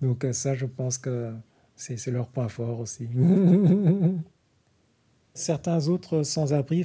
Donc 0.00 0.24
ça, 0.30 0.54
je 0.54 0.66
pense 0.66 0.96
que 0.98 1.32
c'est 1.74 2.06
leur 2.12 2.28
point 2.28 2.48
fort 2.48 2.78
aussi. 2.80 3.08
Certains 5.34 5.88
autres 5.88 6.22
sans-abri, 6.22 6.84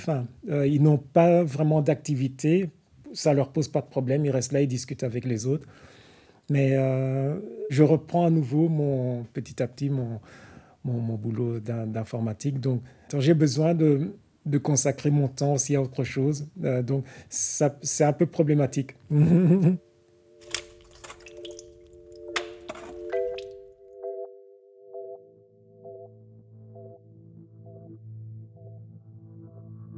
euh, 0.49 0.67
ils 0.67 0.81
n'ont 0.81 0.97
pas 0.97 1.43
vraiment 1.43 1.81
d'activité, 1.81 2.69
ça 3.13 3.33
leur 3.33 3.49
pose 3.51 3.67
pas 3.67 3.81
de 3.81 3.87
problème, 3.87 4.25
ils 4.25 4.31
restent 4.31 4.51
là, 4.51 4.61
ils 4.61 4.67
discutent 4.67 5.03
avec 5.03 5.25
les 5.25 5.47
autres. 5.47 5.67
Mais 6.49 6.75
euh, 6.77 7.39
je 7.69 7.83
reprends 7.83 8.25
à 8.25 8.29
nouveau 8.29 8.69
mon 8.69 9.23
petit 9.33 9.63
à 9.63 9.67
petit 9.67 9.89
mon, 9.89 10.19
mon, 10.83 11.15
boulot 11.15 11.59
d'in- 11.59 11.87
d'informatique. 11.87 12.59
Donc, 12.59 12.81
j'ai 13.17 13.33
besoin 13.33 13.73
de, 13.73 14.11
de 14.45 14.57
consacrer 14.59 15.09
mon 15.09 15.27
temps 15.27 15.53
aussi 15.53 15.75
à 15.75 15.81
autre 15.81 16.03
chose. 16.03 16.47
Euh, 16.63 16.83
donc 16.83 17.05
c'est 17.29 18.03
un 18.03 18.13
peu 18.13 18.25
problématique. 18.25 18.95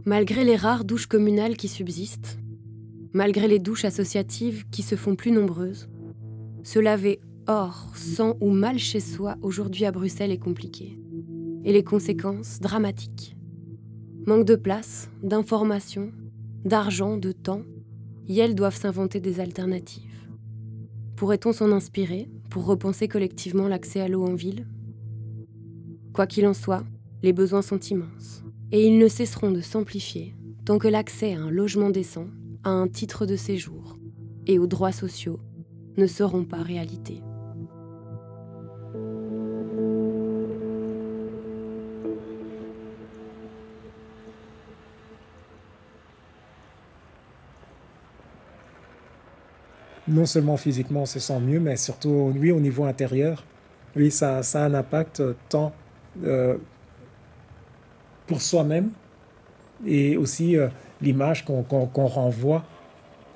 Malgré 0.07 0.45
les 0.45 0.55
rares 0.55 0.85
douches 0.85 1.07
communales 1.07 1.57
qui 1.57 1.67
subsistent, 1.67 2.39
malgré 3.11 3.49
les 3.49 3.59
douches 3.59 3.83
associatives 3.83 4.63
qui 4.69 4.81
se 4.81 4.95
font 4.95 5.17
plus 5.17 5.31
nombreuses, 5.31 5.89
se 6.63 6.79
laver 6.79 7.19
hors, 7.45 7.91
sans 7.93 8.37
ou 8.39 8.51
mal 8.51 8.79
chez 8.79 9.01
soi 9.01 9.35
aujourd'hui 9.41 9.83
à 9.83 9.91
Bruxelles 9.91 10.31
est 10.31 10.37
compliqué. 10.37 10.97
Et 11.65 11.73
les 11.73 11.83
conséquences 11.83 12.61
dramatiques. 12.61 13.35
Manque 14.25 14.45
de 14.45 14.55
place, 14.55 15.09
d'informations, 15.23 16.13
d'argent, 16.63 17.17
de 17.17 17.33
temps, 17.33 17.63
Yel 18.29 18.55
doivent 18.55 18.79
s'inventer 18.79 19.19
des 19.19 19.41
alternatives. 19.41 20.29
Pourrait-on 21.17 21.51
s'en 21.51 21.73
inspirer 21.73 22.29
pour 22.49 22.63
repenser 22.63 23.09
collectivement 23.09 23.67
l'accès 23.67 23.99
à 23.99 24.07
l'eau 24.07 24.23
en 24.23 24.35
ville? 24.35 24.67
Quoi 26.13 26.27
qu'il 26.27 26.47
en 26.47 26.53
soit, 26.53 26.85
les 27.23 27.33
besoins 27.33 27.61
sont 27.61 27.79
immenses 27.79 28.45
et 28.71 28.85
ils 28.85 28.97
ne 28.97 29.07
cesseront 29.07 29.51
de 29.51 29.61
s'amplifier 29.61 30.35
tant 30.65 30.77
que 30.77 30.87
l'accès 30.87 31.33
à 31.33 31.39
un 31.39 31.49
logement 31.49 31.89
décent, 31.89 32.27
à 32.63 32.69
un 32.69 32.87
titre 32.87 33.25
de 33.25 33.35
séjour 33.35 33.97
et 34.45 34.59
aux 34.59 34.67
droits 34.67 34.91
sociaux 34.91 35.39
ne 35.95 36.07
seront 36.07 36.43
pas 36.43 36.61
réalité. 36.61 37.21
non 50.07 50.25
seulement 50.25 50.57
physiquement 50.57 51.01
on 51.01 51.05
se 51.05 51.19
sent 51.19 51.39
mieux, 51.39 51.59
mais 51.59 51.75
surtout 51.75 52.33
oui, 52.35 52.51
au 52.51 52.59
niveau 52.59 52.85
intérieur. 52.85 53.43
Oui, 53.95 54.11
ça, 54.11 54.39
a 54.39 54.59
un 54.59 54.73
impact 54.73 55.21
tant 55.49 55.73
euh, 56.23 56.57
pour 58.27 58.41
soi-même 58.41 58.89
et 59.85 60.17
aussi 60.17 60.57
euh, 60.57 60.67
l'image 61.01 61.45
qu'on 61.45 61.63
qu'on- 61.63 61.85
qu'on 61.87 62.07
renvoie. 62.07 62.63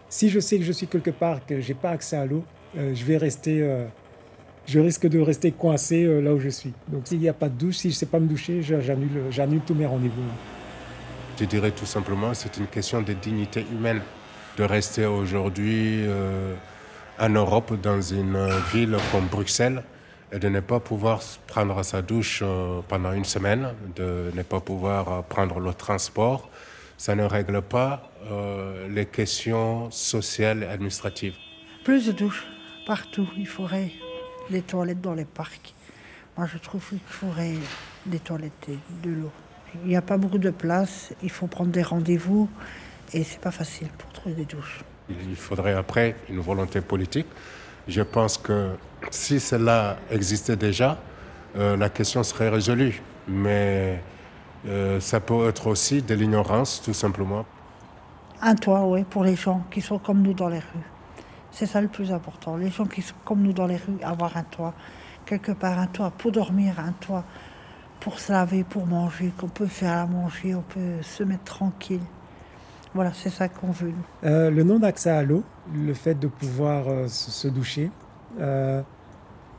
Si 0.10 0.30
je 0.30 0.40
sais 0.40 0.58
que 0.58 0.64
je 0.64 0.72
suis 0.74 0.88
quelque 0.88 1.12
part, 1.12 1.46
que 1.46 1.62
j'ai 1.62 1.74
pas 1.74 1.92
accès 1.92 2.18
à 2.18 2.26
l'eau, 2.26 2.44
euh, 2.78 2.94
je 2.94 3.06
vais 3.06 3.18
rester, 3.18 3.62
euh, 3.62 3.86
je 4.68 4.80
risque 4.80 5.08
de 5.08 5.20
rester 5.20 5.52
coincé 5.52 6.06
là 6.22 6.34
où 6.34 6.40
je 6.40 6.50
suis. 6.50 6.74
Donc 6.90 7.08
s'il 7.08 7.20
n'y 7.20 7.30
a 7.30 7.34
pas 7.34 7.48
de 7.50 7.58
douche, 7.58 7.78
si 7.78 7.90
je 7.92 7.96
sais 7.96 8.06
pas 8.06 8.20
me 8.20 8.28
doucher, 8.28 8.62
j'annule, 8.62 9.62
tous 9.66 9.74
mes 9.74 9.86
rendez-vous. 9.86 10.22
Je 11.40 11.46
dirais 11.46 11.72
tout 11.72 11.86
simplement, 11.86 12.34
c'est 12.34 12.58
une 12.58 12.68
question 12.68 13.02
de 13.02 13.14
dignité 13.14 13.66
humaine 13.72 14.02
de 14.58 14.64
rester 14.64 15.06
aujourd'hui 15.06 16.06
en 17.20 17.30
Europe, 17.30 17.74
dans 17.82 18.02
une 18.02 18.38
ville 18.74 18.96
comme 19.12 19.26
Bruxelles, 19.28 19.82
et 20.32 20.40
de 20.40 20.50
ne 20.50 20.60
pas 20.62 20.80
pouvoir 20.80 21.22
prendre 21.48 21.84
sa 21.84 22.02
douche 22.02 22.42
euh, 22.42 22.82
pendant 22.88 23.12
une 23.12 23.26
semaine, 23.26 23.74
de 23.96 24.32
ne 24.34 24.44
pas 24.44 24.62
pouvoir 24.62 25.12
euh, 25.12 25.22
prendre 25.22 25.60
le 25.60 25.74
transport. 25.74 26.50
Ça 26.98 27.16
ne 27.16 27.24
règle 27.24 27.62
pas 27.62 28.12
euh, 28.30 28.88
les 28.88 29.06
questions 29.06 29.92
sociales 29.92 30.64
et 30.64 30.68
administratives. 30.68 31.36
Plus 31.84 32.06
de 32.08 32.12
douches 32.12 32.46
partout. 32.86 33.28
Il 33.38 33.48
faudrait 33.48 33.92
des 34.50 34.62
toilettes 34.62 35.02
dans 35.02 35.14
les 35.14 35.26
parcs. 35.26 35.74
Moi, 36.38 36.48
je 36.52 36.58
trouve 36.58 36.88
qu'il 36.88 37.00
faudrait 37.08 37.56
des 38.06 38.20
toilettes 38.20 38.70
et 38.70 38.78
de 39.04 39.14
l'eau. 39.14 39.32
Il 39.84 39.90
n'y 39.90 39.96
a 39.96 40.02
pas 40.02 40.18
beaucoup 40.18 40.38
de 40.38 40.50
place. 40.50 41.14
Il 41.24 41.30
faut 41.30 41.48
prendre 41.48 41.72
des 41.72 41.84
rendez-vous 41.84 42.50
et 43.14 43.24
c'est 43.24 43.40
pas 43.40 43.52
facile 43.52 43.88
pour 43.98 44.12
trouver 44.12 44.36
des 44.36 44.46
douches. 44.46 44.82
Il 45.10 45.36
faudrait 45.36 45.74
après 45.74 46.16
une 46.30 46.40
volonté 46.40 46.82
politique. 46.82 47.28
Je 47.88 48.02
pense 48.02 48.38
que 48.38 48.72
si 49.10 49.40
cela 49.40 49.98
existait 50.10 50.56
déjà, 50.56 50.98
euh, 51.56 51.76
la 51.76 51.90
question 51.90 52.24
serait 52.24 52.50
résolue. 52.50 53.02
Mais 53.28 54.02
euh, 54.68 55.00
ça 55.00 55.20
peut 55.20 55.48
être 55.48 55.68
aussi 55.68 56.02
de 56.02 56.14
l'ignorance, 56.14 56.82
tout 56.84 56.94
simplement. 56.94 57.46
Un 58.42 58.56
toit, 58.56 58.86
oui, 58.86 59.04
pour 59.04 59.24
les 59.24 59.36
gens 59.36 59.64
qui 59.72 59.82
sont 59.82 60.00
comme 60.00 60.22
nous 60.22 60.34
dans 60.34 60.50
les 60.50 60.60
rues. 60.60 60.90
C'est 61.52 61.66
ça 61.66 61.82
le 61.82 61.88
plus 61.88 62.12
important. 62.12 62.56
Les 62.56 62.70
gens 62.70 62.86
qui 62.86 63.02
sont 63.02 63.16
comme 63.26 63.42
nous 63.42 63.54
dans 63.54 63.68
les 63.68 63.76
rues, 63.76 63.98
avoir 64.04 64.38
un 64.38 64.44
toit. 64.44 64.74
Quelque 65.26 65.52
part, 65.52 65.78
un 65.78 65.88
toit 65.88 66.12
pour 66.18 66.32
dormir, 66.32 66.80
un 66.80 66.94
toit 66.94 67.24
pour 68.00 68.20
se 68.20 68.32
laver, 68.32 68.64
pour 68.64 68.88
manger, 68.88 69.32
qu'on 69.38 69.48
peut 69.48 69.68
faire 69.68 69.98
à 69.98 70.06
manger, 70.08 70.56
on 70.56 70.62
peut 70.62 71.02
se 71.02 71.24
mettre 71.24 71.44
tranquille. 71.44 72.02
Voilà, 72.94 73.12
c'est 73.14 73.30
ça 73.30 73.48
qu'on 73.48 73.72
veut. 73.72 73.94
Euh, 74.24 74.50
le 74.50 74.64
non 74.64 74.80
d'accès 74.80 75.10
à 75.10 75.24
l'eau, 75.24 75.44
le 75.74 75.94
fait 75.94 76.16
de 76.16 76.28
pouvoir 76.28 76.90
euh, 76.90 77.08
se, 77.08 77.48
doucher, 77.48 77.90
euh, 78.40 78.82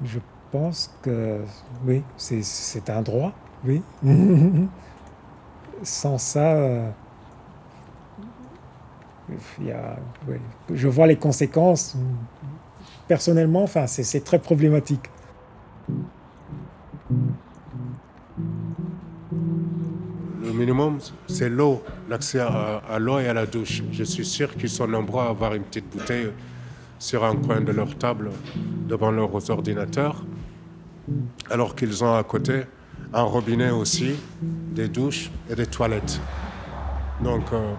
je 0.05 0.19
pense 0.51 0.95
que 1.03 1.41
oui, 1.87 2.03
c'est- 2.17 2.43
un 2.91 3.01
droit, 3.03 3.33
oui. 3.65 3.83
Sans 5.83 6.19
ça, 6.19 6.55
y 9.61 9.71
a, 9.73 9.97
je 10.73 10.89
vois 10.89 11.07
les 11.07 11.17
conséquences. 11.17 11.97
Personnellement, 13.09 13.67
c'est 13.87 14.25
très 14.25 14.39
problématique. 14.39 15.11
Le 20.53 20.59
minimum, 20.59 20.99
c'est 21.29 21.49
l'eau, 21.49 21.83
l'accès 22.11 22.41
à, 22.41 22.99
l'eau 22.99 23.19
et 23.19 23.27
à 23.27 23.33
la 23.33 23.47
douche. 23.47 23.83
Je 23.91 24.05
suis 24.05 24.27
sûr 24.27 24.55
qu'ils 24.55 24.69
sont 24.69 24.87
nombreux 24.87 25.23
à 25.23 25.29
avoir 25.31 25.55
une 25.55 25.63
petite 25.63 25.89
bouteille 25.91 26.31
sur 26.99 27.25
un 27.25 27.37
coin 27.37 27.63
de 27.63 27.73
leur 27.73 27.97
table 27.97 28.31
devant 28.87 29.11
leurs 29.11 29.51
ordinateurs. 29.51 30.23
alors 31.49 31.75
qu'ils 31.75 32.05
ont 32.05 32.15
à 32.15 32.23
côté 32.23 32.65
un 33.15 33.23
robinet 33.23 33.71
aussi, 33.71 34.15
des 34.43 34.89
douches 34.89 35.31
et 35.49 35.55
des 35.55 35.67
toilettes. 35.67 36.21
Donc, 37.25 37.51
euh, 37.55 37.73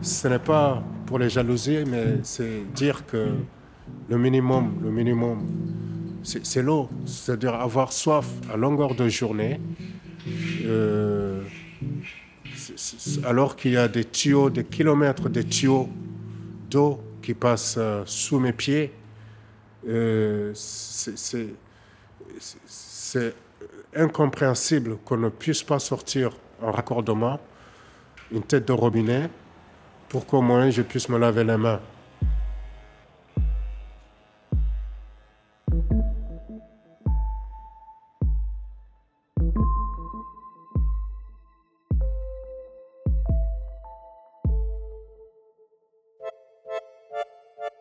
ce 0.00 0.26
n'est 0.28 0.38
pas 0.38 0.82
pour 1.04 1.18
les 1.18 1.28
jalousies, 1.28 1.84
mais 1.86 2.20
c'est 2.22 2.62
dire 2.74 3.04
que 3.04 3.28
le 4.08 4.16
minimum, 4.16 4.78
le 4.82 4.90
minimum, 4.90 5.46
c'est 6.22 6.62
l'eau. 6.62 6.88
C'est-à-dire 7.04 7.54
avoir 7.54 7.92
soif 7.92 8.26
à 8.52 8.56
longueur 8.56 8.94
de 8.94 9.06
journée, 9.08 9.60
euh, 10.64 11.27
alors 13.24 13.56
qu'il 13.56 13.72
y 13.72 13.76
a 13.76 13.88
des 13.88 14.04
tuyaux, 14.04 14.50
des 14.50 14.64
kilomètres 14.64 15.28
de 15.28 15.42
tuyaux 15.42 15.88
d'eau 16.70 17.00
qui 17.22 17.34
passent 17.34 17.76
euh, 17.78 18.02
sous 18.06 18.38
mes 18.40 18.52
pieds. 18.52 18.92
Euh, 19.88 20.52
c'est 20.54 21.54
incompréhensible 23.94 24.98
qu'on 25.04 25.16
ne 25.16 25.28
puisse 25.28 25.62
pas 25.62 25.78
sortir 25.78 26.30
en 26.62 26.72
raccordement 26.72 27.40
une 28.30 28.42
tête 28.42 28.66
de 28.66 28.72
robinet 28.72 29.30
pour 30.08 30.26
qu'au 30.26 30.42
moins 30.42 30.70
je 30.70 30.82
puisse 30.82 31.08
me 31.08 31.18
laver 31.18 31.44
les 31.44 31.56
mains. 31.56 31.80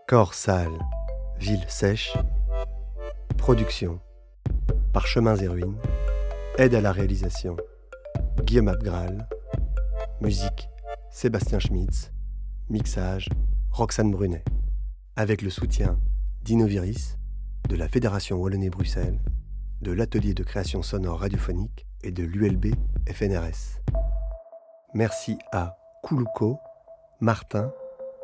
Corps 0.08 0.36
sale, 0.36 0.80
ville 1.38 1.66
sèche, 1.68 2.16
production, 3.38 4.00
Parchemins 4.94 5.36
et 5.36 5.50
ruines, 5.50 5.78
aide 6.58 6.76
à 6.76 6.80
la 6.80 6.94
réalisation, 6.94 7.58
Guillaume 8.46 8.70
Abgral, 8.70 9.28
musique, 10.22 10.70
Sébastien 11.12 11.60
Schmitz, 11.60 12.14
mixage, 12.70 13.28
Roxane 13.70 14.12
Brunet, 14.12 14.46
avec 15.18 15.42
le 15.42 15.50
soutien 15.50 16.00
d'Inoviris, 16.42 17.18
de 17.68 17.76
la 17.76 17.90
Fédération 17.90 18.38
Wallonie-Bruxelles, 18.38 19.20
de 19.82 19.92
l'Atelier 19.92 20.34
de 20.34 20.44
création 20.44 20.84
sonore 20.84 21.20
radiophonique 21.20 21.86
et 22.02 22.12
de 22.12 22.24
l'ULB 22.24 22.68
FNRS. 23.12 23.82
Merci 24.94 25.38
à 25.52 25.78
Koulouko, 26.02 26.60
Martin 27.20 27.74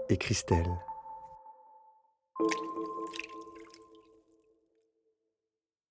et 0.08 0.16
Christelle. 0.16 0.72